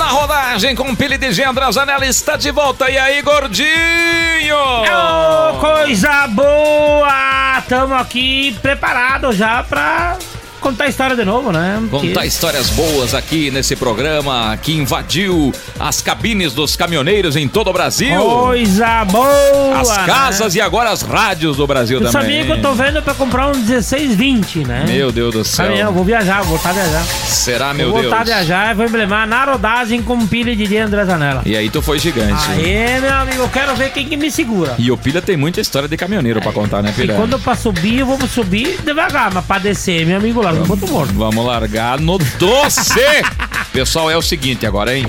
[0.08, 2.90] Rodagem com Pili de André Zanella está de volta.
[2.90, 4.56] E aí, gordinho?
[4.56, 7.62] Ô, coisa boa!
[7.68, 10.16] Tamo aqui preparados já pra
[10.58, 11.80] contar a história de novo, né?
[11.90, 17.72] Contar histórias boas aqui nesse programa que invadiu as cabines dos caminhoneiros em todo o
[17.72, 18.20] Brasil.
[18.20, 19.80] Coisa boa!
[19.80, 20.06] As né?
[20.06, 22.22] casas e agora as rádios do Brasil Eu também.
[22.22, 24.84] sabia que eu tô vendo pra comprar um 1620, né?
[24.86, 25.66] Meu Deus do céu.
[25.66, 27.04] Caminhão, vou viajar, vou voltar a viajar.
[27.04, 28.10] Será, meu vou Deus?
[28.10, 31.42] voltar a viajar e vou emblemar na rodagem com pilha de dia André Zanella.
[31.44, 32.42] E aí tu foi gigante.
[32.50, 34.74] Aê, meu amigo, eu quero ver quem que me segura.
[34.78, 37.14] E o Pilha tem muita história de caminhoneiro pra contar, né, E Pilha?
[37.14, 40.47] quando eu pra subir, eu vou subir devagar, mas pra descer, meu amigo, lá,
[41.14, 43.00] Vamos largar no doce!
[43.72, 45.06] Pessoal, é o seguinte agora, hein?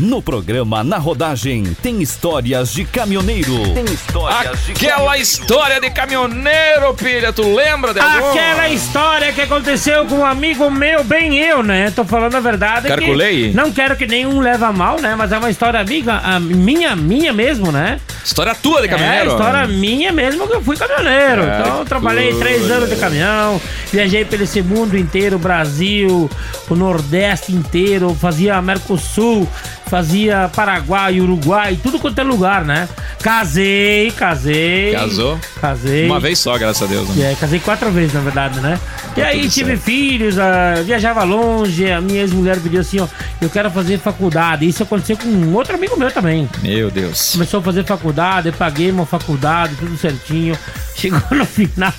[0.00, 3.74] No programa Na Rodagem tem histórias de caminhoneiro.
[3.74, 8.30] Tem histórias Aquela história de caminhoneiro, Pilha, tu lembra de alguma?
[8.30, 11.92] Aquela história que aconteceu com um amigo meu, bem eu, né?
[11.94, 12.88] Tô falando a verdade.
[12.88, 13.52] que Carculei?
[13.52, 15.14] Não quero que nenhum leve a mal, né?
[15.14, 18.00] Mas é uma história amiga, a minha, minha mesmo, né?
[18.24, 19.30] História tua de caminhoneiro?
[19.30, 21.42] É, história minha mesmo que eu fui caminhoneiro.
[21.42, 23.60] É, então eu trabalhei três anos de caminhão,
[23.92, 26.30] viajei pelo esse mundo inteiro, Brasil,
[26.70, 29.46] o Nordeste inteiro, fazia Mercosul,
[29.90, 32.88] fazia Paraguai, Uruguai, tudo quanto é lugar, né?
[33.20, 34.92] Casei, casei.
[34.92, 35.38] Casou?
[35.60, 36.06] Casei.
[36.06, 37.08] Uma vez só, graças a Deus.
[37.08, 37.32] Né?
[37.32, 38.78] É, casei quatro vezes, na verdade, né?
[39.16, 39.82] e Tá aí tudo tive certo.
[39.82, 43.08] filhos, ah, viajava longe, a minha ex-mulher pediu assim, ó,
[43.42, 44.66] eu quero fazer faculdade.
[44.66, 46.48] Isso aconteceu com um outro amigo meu também.
[46.62, 47.32] Meu Deus.
[47.32, 50.56] Começou a fazer faculdade, eu paguei uma faculdade, tudo certinho.
[50.94, 51.92] Chegou no final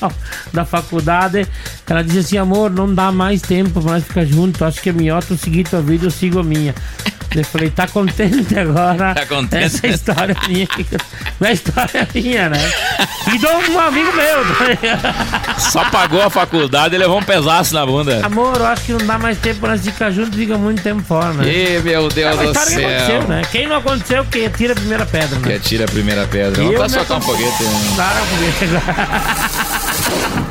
[0.53, 1.45] da faculdade,
[1.89, 4.61] ela disse assim, amor, não dá mais tempo pra nós ficar juntos.
[4.61, 6.73] Acho que é melhor tu seguir tua vida, eu sigo a minha.
[7.35, 9.13] Eu falei, tá contente agora?
[9.15, 9.63] Tá contente?
[9.65, 10.67] Essa história minha.
[11.39, 12.71] Não é história minha, né?
[13.33, 14.41] E dou um amigo meu.
[15.59, 18.25] Só pagou a faculdade e levou um pedaço na bunda.
[18.25, 21.01] Amor, eu acho que não dá mais tempo pra nós ficar juntos, fica muito tempo
[21.03, 21.47] fora, né?
[21.51, 22.87] Ih, meu Deus é do história que céu.
[22.89, 23.41] aconteceu, né?
[23.51, 25.47] Quem não aconteceu, que tira a primeira pedra, né?
[25.47, 26.61] Que atira a primeira pedra.
[26.63, 27.63] Vamos pra soltar um foguete.
[27.63, 27.91] né?
[27.95, 28.65] Claro, foguete.
[30.47, 30.50] No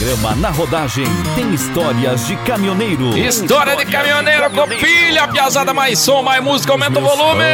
[0.00, 3.16] programa Na Rodagem tem histórias de caminhoneiro.
[3.18, 7.44] História de caminhoneiro com pilha, piazada mais som, mais música, aumenta o volume.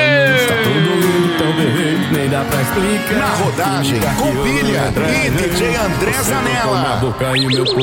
[2.12, 3.18] Nem dá pra explicar.
[3.18, 4.92] Na rodagem, com pilha
[5.26, 7.00] e DJ André Zanella.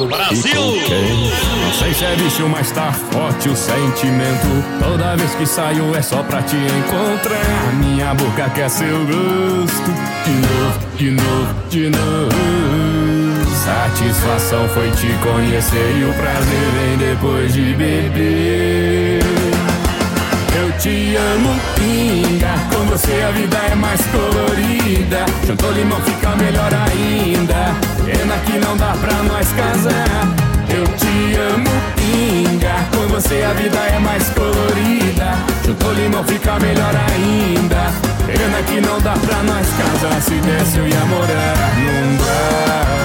[0.08, 0.62] Brasil!
[1.66, 4.48] Não sei se é vício, mas tá forte o sentimento.
[4.80, 7.74] Toda vez que saio é só pra te encontrar.
[7.74, 9.92] Minha boca quer seu gosto.
[10.24, 12.63] De novo, de novo, de novo.
[13.64, 19.24] Satisfação foi te conhecer e o prazer vem depois de beber.
[20.54, 22.56] Eu te amo, pinga.
[22.70, 25.26] Com você a vida é mais colorida.
[25.48, 27.74] Juntou limão fica melhor ainda.
[28.04, 30.28] Pena que não dá pra nós casar.
[30.68, 32.76] Eu te amo, pinga.
[32.92, 35.38] Com você a vida é mais colorida.
[35.66, 37.94] Juntou limão fica melhor ainda.
[38.26, 40.22] Pena que não dá pra nós casar.
[40.22, 43.03] Se desse eu ia morar num bar.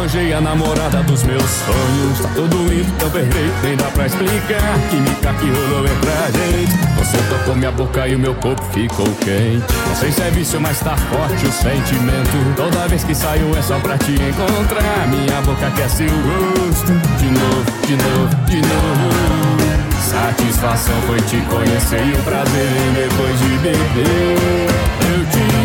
[0.00, 2.20] Arranjei a namorada dos meus sonhos.
[2.20, 4.78] Tá tudo lindo, tão perfeito, nem dá pra explicar.
[4.88, 6.72] Química que rolou entre a gente.
[6.98, 9.64] Você tocou minha boca e o meu corpo ficou quente.
[9.86, 12.54] Não sei se é vício, mas tá forte o sentimento.
[12.56, 15.06] Toda vez que saio é só pra te encontrar.
[15.08, 16.92] Minha boca quer seu gosto.
[17.18, 19.90] De novo, de novo, de novo.
[20.00, 24.66] Satisfação foi te conhecer e o prazer depois de beber.
[25.12, 25.59] Eu te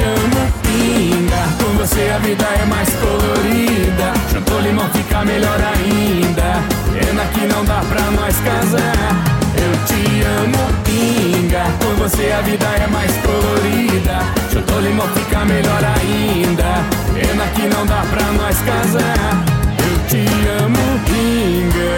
[2.15, 4.13] a vida é mais colorida.
[4.31, 6.63] Juntou limão fica melhor ainda.
[6.93, 9.35] Pena que não dá pra nós casar.
[9.57, 11.63] Eu te amo, pinga.
[11.81, 14.19] Com você a vida é mais colorida.
[14.51, 16.85] Juntou limão fica melhor ainda.
[17.13, 19.43] Pena que não dá pra nós casar.
[19.77, 20.25] Eu te
[20.63, 21.95] amo, pinga.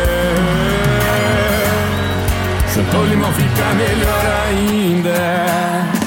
[2.73, 5.97] Juntou limão fica melhor ainda.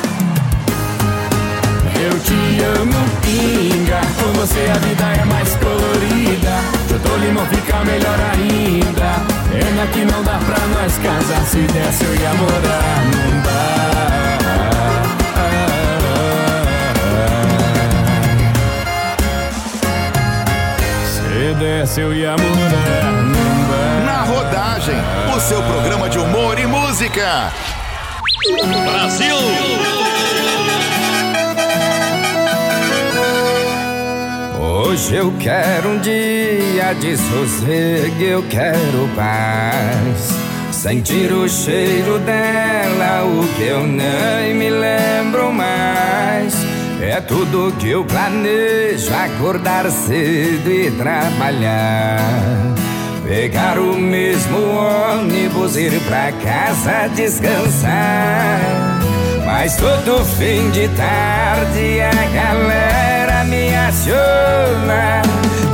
[2.03, 3.00] Eu te amo,
[3.31, 4.01] pinga.
[4.18, 6.55] Com você a vida é mais colorida.
[6.89, 9.11] Juntou limão fica melhor ainda.
[9.51, 11.45] Pena que não dá pra nós casar.
[11.47, 14.31] Se desse eu ia morar num bar.
[21.07, 24.05] Se desse eu ia morar num bar.
[24.05, 24.97] Na rodagem,
[25.35, 27.53] o seu programa de humor e música.
[28.85, 30.00] Brasil!
[34.91, 40.34] Hoje eu quero um dia de sossego, eu quero paz.
[40.72, 46.57] Sentir o cheiro dela, o que eu nem me lembro mais.
[47.01, 52.18] É tudo que eu planejo, acordar cedo e trabalhar.
[53.22, 58.59] Pegar o mesmo ônibus, ir pra casa descansar.
[59.47, 63.10] Mas todo fim de tarde a galera
[63.51, 65.23] me aciona.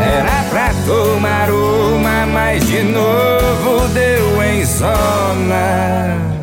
[0.01, 6.36] Era pra tomar uma, mas de novo deu em zona.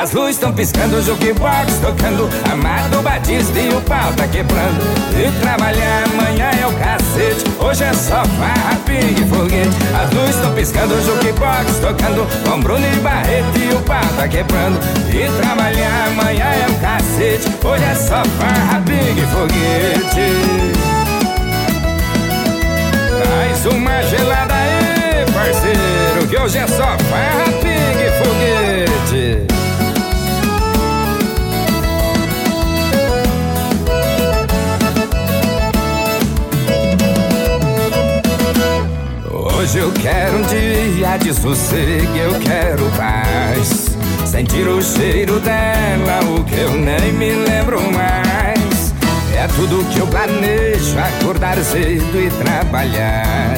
[0.00, 4.80] As luzes estão piscando, jukebox tocando Amado Batista e o pau tá quebrando.
[5.12, 9.76] E trabalhar amanhã é o cacete Hoje é só farra, pingue foguete.
[9.94, 14.80] As luzes estão piscando, jukebox tocando Com Bruno e Barreto e o pau tá quebrando.
[15.10, 20.30] E trabalhar amanhã é o cacete Hoje é só farra, pingue foguete.
[23.28, 28.69] Mais uma gelada aí, parceiro Que hoje é só farra, pingue foguete
[39.70, 43.96] Hoje eu quero um dia de sossego, eu quero paz.
[44.26, 48.92] Sentir o cheiro dela, o que eu nem me lembro mais.
[49.32, 53.54] É tudo que eu planejo, acordar cedo e trabalhar.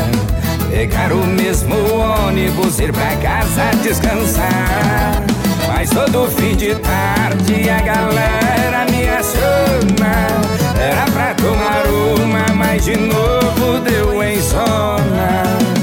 [0.71, 5.25] Pegar o mesmo ônibus, ir pra casa descansar.
[5.67, 10.27] Mas todo fim de tarde a galera me aciona.
[10.79, 15.82] Era pra tomar uma, mas de novo deu em zona.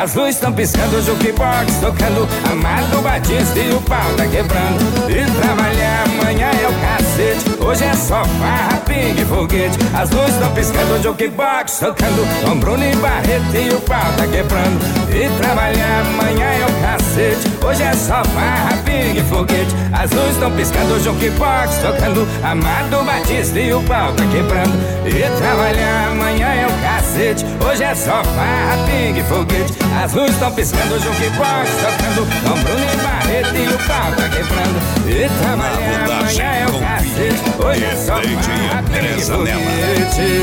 [0.00, 4.80] As luzes estão piscando, o jukebox tocando Amado Batista e o pau tá quebrando.
[5.10, 9.78] E trabalhar amanhã é o cacete Hoje é só farra, pingue, foguete.
[9.94, 12.26] As luzes estão piscando, o jukebox tocando.
[12.44, 14.80] Com Bruno e Barreto e o pau tá quebrando.
[15.08, 17.48] E trabalhar amanhã é o cacete.
[17.64, 19.72] Hoje é só farra, pingue, foguete.
[19.92, 22.26] As luzes estão piscando, o jukebox tocando.
[22.42, 24.74] Amado Batista e o pau tá quebrando.
[25.06, 27.46] E trabalhar amanhã é o cacete.
[27.64, 29.78] Hoje é só farra, pingue, foguete.
[30.02, 32.26] As luzes estão piscando, o jukebox tocando.
[32.42, 34.80] Com Bruno e Barreto e o pau tá quebrando.
[35.06, 40.40] E trabalhar amanhã é o cacete Farra, pingue, foguete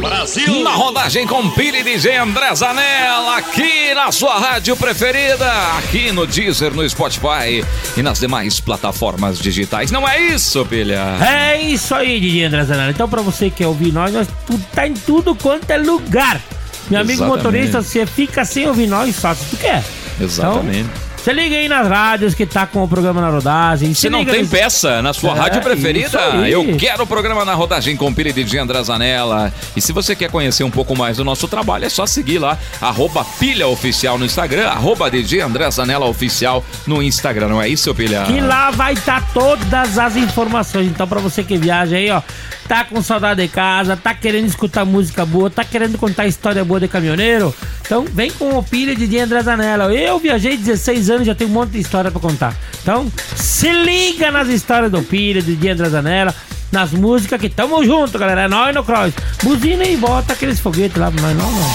[0.00, 0.62] Brasil!
[0.62, 6.72] Na rodagem com Pili DJ André Zanella, aqui na sua rádio preferida, aqui no Deezer,
[6.72, 7.62] no Spotify
[7.96, 9.90] e nas demais plataformas digitais.
[9.90, 11.18] Não é isso, Pilha?
[11.20, 12.90] É isso aí, DJ André Zanella.
[12.90, 14.26] Então, pra você que quer ouvir nós, nós
[14.72, 16.40] tá em tudo quanto é lugar.
[16.88, 17.44] Meu amigo Exatamente.
[17.44, 19.84] motorista, você fica sem ouvir nós só se tu quer.
[20.20, 21.03] Exatamente.
[21.24, 23.94] Você liga aí nas rádios que tá com o programa na rodagem.
[23.94, 27.96] Se não tem peça na sua É, rádio preferida, eu quero o programa na rodagem
[27.96, 29.50] com Pili DJ André Zanella.
[29.74, 32.58] E se você quer conhecer um pouco mais do nosso trabalho, é só seguir lá,
[32.78, 37.94] arroba Pilha Oficial no Instagram, arroba DJ André Zanella Oficial no Instagram, não é isso,
[37.94, 38.24] Pilha?
[38.24, 40.88] Que lá vai estar todas as informações.
[40.88, 42.20] Então, pra você que viaja aí, ó,
[42.68, 46.80] tá com saudade de casa, tá querendo escutar música boa, tá querendo contar história boa
[46.80, 47.54] de caminhoneiro,
[47.84, 49.92] então vem com o Pilha de André Zanella.
[49.94, 52.56] Eu viajei 16 anos, já tenho um monte de história pra contar.
[52.82, 56.34] Então, se liga nas histórias do Pilha de André Zanella.
[56.72, 58.42] Nas músicas que tamo junto, galera.
[58.42, 59.12] É nóis no cross.
[59.44, 61.70] Buzina e bota aqueles foguetes lá, mas não, não.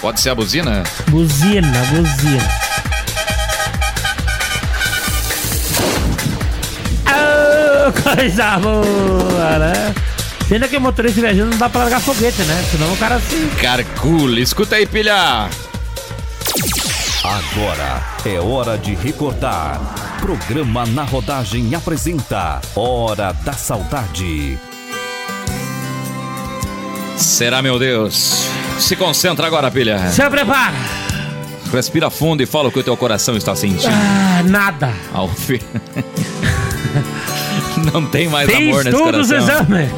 [0.00, 0.84] Pode ser a buzina?
[1.08, 2.48] Buzina, buzina.
[7.06, 9.94] Ah, coisa boa, né?
[10.48, 12.64] Pena que o motorista viajando não dá pra largar foguete, né?
[12.70, 13.36] Senão o cara se.
[13.60, 15.48] Carcula, escuta aí, Pilha.
[17.24, 19.80] Agora é hora de recordar.
[20.20, 24.56] Programa na rodagem apresenta Hora da Saudade.
[27.16, 28.46] Será, meu Deus?
[28.78, 30.08] Se concentra agora, Pilha.
[30.10, 30.74] Se prepara!
[31.72, 33.92] Respira fundo e fala o que o teu coração está sentindo.
[33.92, 34.92] Ah, nada.
[35.12, 35.58] Ao fim.
[37.92, 39.56] Não tem mais Fiz amor nesse todos os coração.
[39.64, 39.90] exames.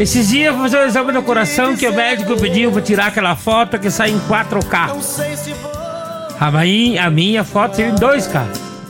[0.00, 3.08] Esses dias eu fui fazer o exame do coração que o médico pediu pra tirar
[3.08, 4.96] aquela foto que sai em 4K.
[6.40, 8.46] A minha, a minha foto saiu em 2K.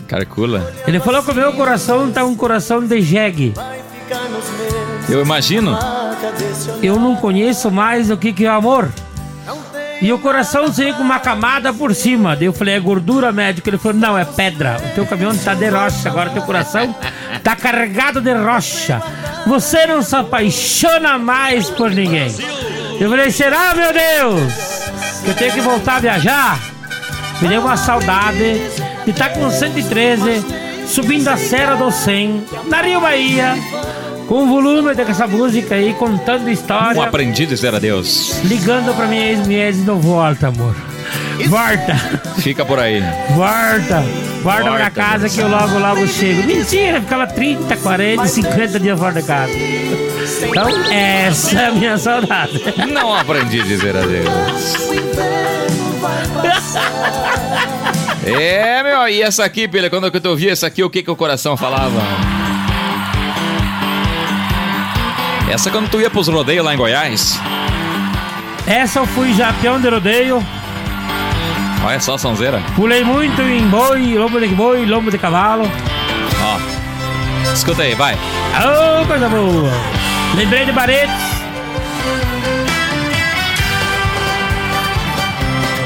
[0.06, 0.72] Carcula.
[0.86, 3.54] Ele falou que o meu coração tá um coração de jegue.
[5.08, 5.76] Eu imagino.
[6.80, 8.88] Eu não conheço mais o que, que é amor.
[10.02, 12.34] E o coração saiu com uma camada por cima.
[12.34, 13.68] Daí eu falei, é gordura, médico?
[13.68, 14.78] Ele falou, não, é pedra.
[14.82, 16.08] O teu caminhão tá de rocha.
[16.08, 16.94] Agora teu coração
[17.44, 19.02] tá carregado de rocha.
[19.46, 22.34] Você não se apaixona mais por ninguém.
[22.98, 24.52] Eu falei, será, meu Deus?
[25.22, 26.58] Que eu tenho que voltar a viajar?
[27.42, 28.58] Me deu uma saudade
[29.04, 30.44] de estar com 113,
[30.86, 33.54] subindo a Serra do 100, na Rio Bahia,
[34.30, 37.00] com o volume dessa música aí, contando história.
[37.00, 38.38] Um aprendi a dizer adeus.
[38.44, 40.76] Ligando pra minha ex, minha ex não volta, amor.
[41.48, 41.96] Volta,
[42.40, 43.02] Fica por aí.
[43.34, 44.04] volta,
[44.40, 46.46] volta pra casa que eu logo, logo chego.
[46.46, 49.52] Mentira, ficava 30, 40, 50 dias fora de casa.
[50.48, 52.62] Então, essa é a minha saudade.
[52.88, 54.28] Não aprendi a dizer adeus.
[58.24, 61.16] É, meu, e essa aqui, Pilha, quando eu ouvi essa aqui, o que que o
[61.16, 62.00] coração falava?
[65.50, 67.40] Essa quando tu ia pros rodeios lá em Goiás.
[68.68, 70.46] Essa eu fui já peão de rodeio.
[71.84, 72.62] Olha só, sonzeira.
[72.76, 75.68] Pulei muito em boi, lombo de boi, lombo de cavalo.
[76.40, 77.52] Ó.
[77.52, 78.14] Escuta aí, vai.
[78.14, 79.70] Ô, coisa boa.
[80.36, 81.39] Lembrei de Baretes.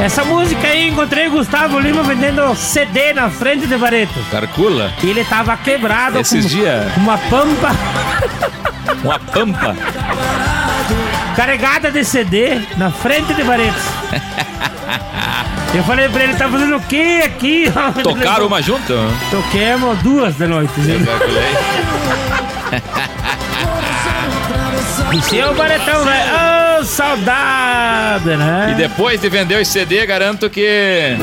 [0.01, 4.15] Essa música aí, encontrei o Gustavo Lima vendendo CD na frente de Bareto.
[4.31, 4.93] Carcula.
[5.03, 6.85] E ele tava quebrado Esses com dias.
[6.97, 7.71] uma pampa
[9.03, 9.75] Uma pampa.
[11.37, 13.79] carregada de CD na frente de Bareto.
[15.75, 17.73] Eu falei pra ele, tá fazendo o que aqui?
[18.03, 18.93] Tocaram uma junto?
[19.31, 20.73] Toquemos duas de noite.
[20.83, 21.09] gente.
[25.17, 26.64] E seu baretão, velho.
[26.85, 28.69] Saudade, né?
[28.73, 31.17] E depois de vender os CD, garanto que.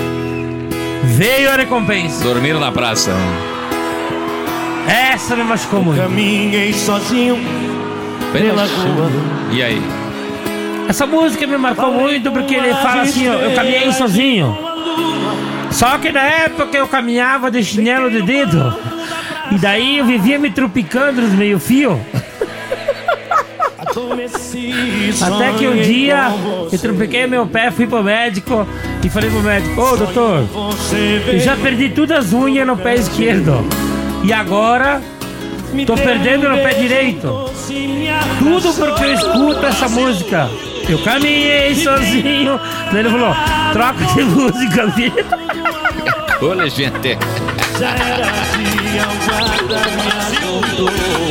[1.04, 2.24] Veio a recompensa.
[2.24, 3.12] Dormiram na praça.
[4.88, 6.02] Essa me machucou muito.
[6.02, 7.40] Caminhei sozinho
[8.32, 9.12] pela rua.
[9.52, 9.82] E aí?
[10.88, 14.58] Essa música me marcou muito porque ele fala assim, ó, eu caminhei sozinho.
[15.72, 18.76] Só que na época eu caminhava de chinelo de dedo.
[19.52, 22.00] E daí eu vivia me trupicando nos meio fio.
[25.22, 26.32] Até que um dia
[26.72, 28.68] eu tropiquei meu pé, fui pro médico
[29.04, 30.46] e falei pro médico, ô doutor,
[31.28, 33.66] eu já perdi todas as unhas no pé esquerdo.
[34.24, 35.02] E agora
[35.86, 37.50] tô perdendo no pé direito.
[38.40, 40.50] Tudo porque eu escuto essa música.
[40.88, 42.60] Eu caminhei sozinho.
[42.92, 43.36] Daí ele falou,
[43.72, 45.14] troca de música, filho.
[46.42, 47.18] Olha, gente.
[47.80, 51.31] Já era dia, o guarda me acordou.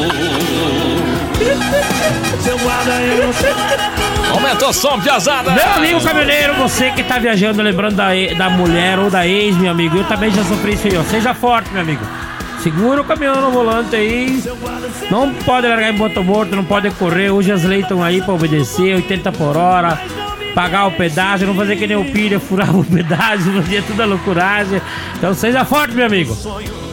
[4.33, 5.51] Aumentou o som, piazada.
[5.51, 9.71] Meu amigo caminhoneiro, você que tá viajando lembrando da, da mulher ou da ex, meu
[9.71, 11.03] amigo, eu também já sofri isso aí, ó.
[11.05, 12.05] Seja forte, meu amigo.
[12.63, 14.43] Segura o caminhão no volante aí.
[15.11, 17.31] Não pode largar em ponto morto, não pode correr.
[17.31, 19.99] Hoje as leis estão aí pra obedecer, 80 por hora.
[20.55, 24.81] Pagar o pedágio, não fazer que nem o pilha, furava o pedágio, fazia toda loucuragem.
[25.17, 26.37] Então seja forte, meu amigo.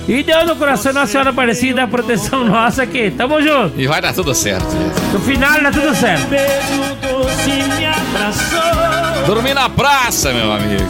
[0.07, 3.11] E Deus no coração, Nossa Senhora Aparecida, a proteção nossa aqui.
[3.11, 3.73] Tamo junto.
[3.77, 4.65] E vai dar tudo certo.
[5.11, 6.27] No final dá tudo certo.
[6.27, 9.25] Beijo doce me abraçou.
[9.25, 10.89] Dormir na praça, meu amigo.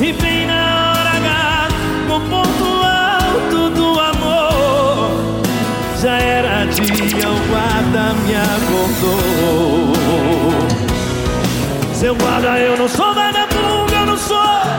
[0.00, 1.68] E bem na hora H,
[2.06, 5.42] no ponto alto do amor.
[6.00, 9.94] Já era dia, o guarda me acordou.
[11.92, 14.73] Seu guarda, eu não sou vagabundo, eu não sou.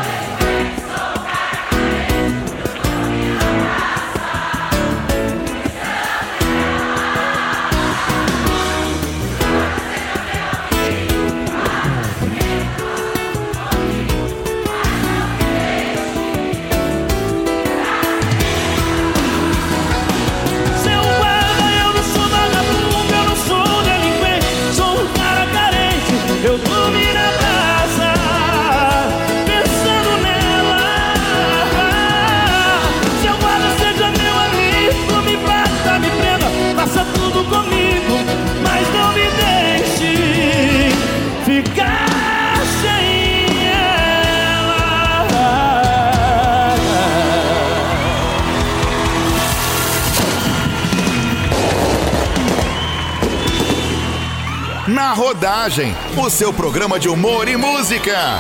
[55.66, 58.39] Rodagem, o seu programa de humor e música.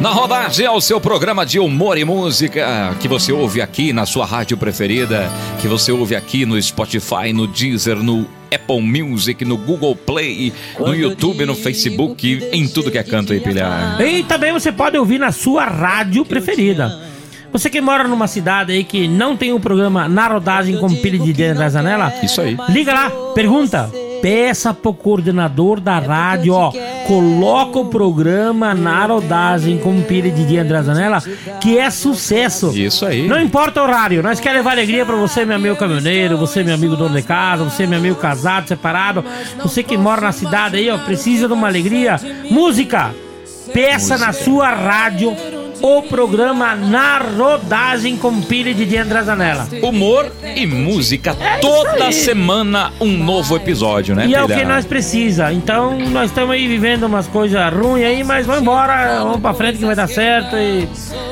[0.00, 4.06] Na rodagem é o seu programa de humor e música que você ouve aqui na
[4.06, 5.30] sua rádio preferida,
[5.60, 10.94] que você ouve aqui no Spotify, no Deezer, no Apple Music, no Google Play, no
[10.94, 14.00] YouTube, no Facebook, em tudo que é canto aí, pilhar.
[14.00, 16.98] E também você pode ouvir na sua rádio preferida.
[17.52, 21.18] Você que mora numa cidade aí que não tem o programa na rodagem com pilha
[21.18, 22.56] de dentro da janela, Isso aí.
[22.70, 23.90] liga lá, pergunta,
[24.22, 26.72] peça pro coordenador da rádio, ó,
[27.06, 31.22] coloca o programa na rodagem com pilha de dia da janela,
[31.60, 32.76] que é sucesso.
[32.76, 33.26] Isso aí.
[33.26, 36.74] Não importa o horário, nós queremos levar alegria pra você, meu amigo caminhoneiro, você, meu
[36.74, 39.24] amigo dono de casa, você, meu amigo casado, separado,
[39.62, 42.20] você que mora na cidade aí, ó, precisa de uma alegria.
[42.50, 43.14] Música!
[43.72, 45.36] Peça na sua rádio
[45.82, 49.68] o programa Na Rodagem com pilha de André Zanella.
[49.82, 51.36] Humor e música.
[51.40, 55.52] É Toda semana um novo episódio, né, E é o que nós precisa.
[55.52, 59.78] Então nós estamos aí vivendo umas coisas ruins aí, mas vamos embora, vamos pra frente
[59.78, 60.56] que vai dar certo.
[60.56, 60.88] E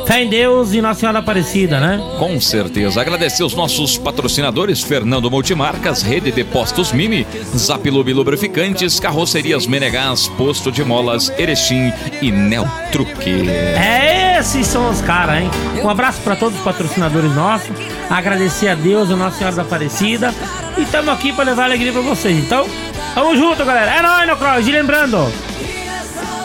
[0.07, 2.01] fé em Deus e Nossa Senhora Aparecida, né?
[2.19, 3.01] Com certeza.
[3.01, 7.27] Agradecer os nossos patrocinadores: Fernando Multimarcas, Rede de Postos Mimi,
[7.57, 11.93] Zapilube Lubrificantes, Carrocerias Menegás, Posto de Molas, Erechim
[12.23, 13.49] e Neutruque.
[13.51, 15.51] É, esses são os caras, hein?
[15.83, 17.71] Um abraço pra todos os patrocinadores nossos.
[18.09, 20.33] Agradecer a Deus, a Nossa Senhora da Aparecida.
[20.77, 22.39] E estamos aqui pra levar alegria pra vocês.
[22.39, 22.69] Então,
[23.15, 23.91] tamo junto, galera.
[23.91, 24.69] É nóis, no Cross.
[24.69, 25.33] E lembrando,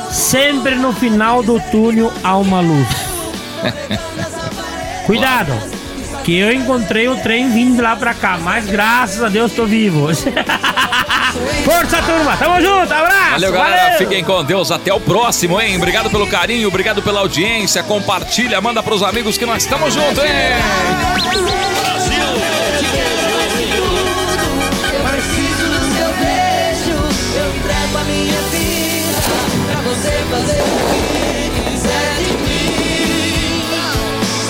[0.10, 2.88] sempre no final do túnel há uma luz.
[5.06, 5.54] Cuidado,
[6.24, 10.08] que eu encontrei o trem vindo lá pra cá, mas graças a Deus tô vivo.
[11.64, 12.38] Força, turma.
[12.38, 12.94] Tamo junto.
[12.94, 13.32] Abraço.
[13.32, 13.82] Valeu, galera.
[13.84, 13.98] Valeu.
[13.98, 14.72] Fiquem com Deus.
[14.72, 15.78] Até o próximo, hein?
[15.78, 17.84] Obrigado pelo carinho, obrigado pela audiência.
[17.84, 20.32] Compartilha, manda pros amigos que nós estamos juntos, hein?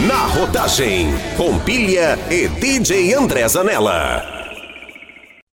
[0.06, 4.38] Na Rodagem, com Pilha e DJ André Zanella.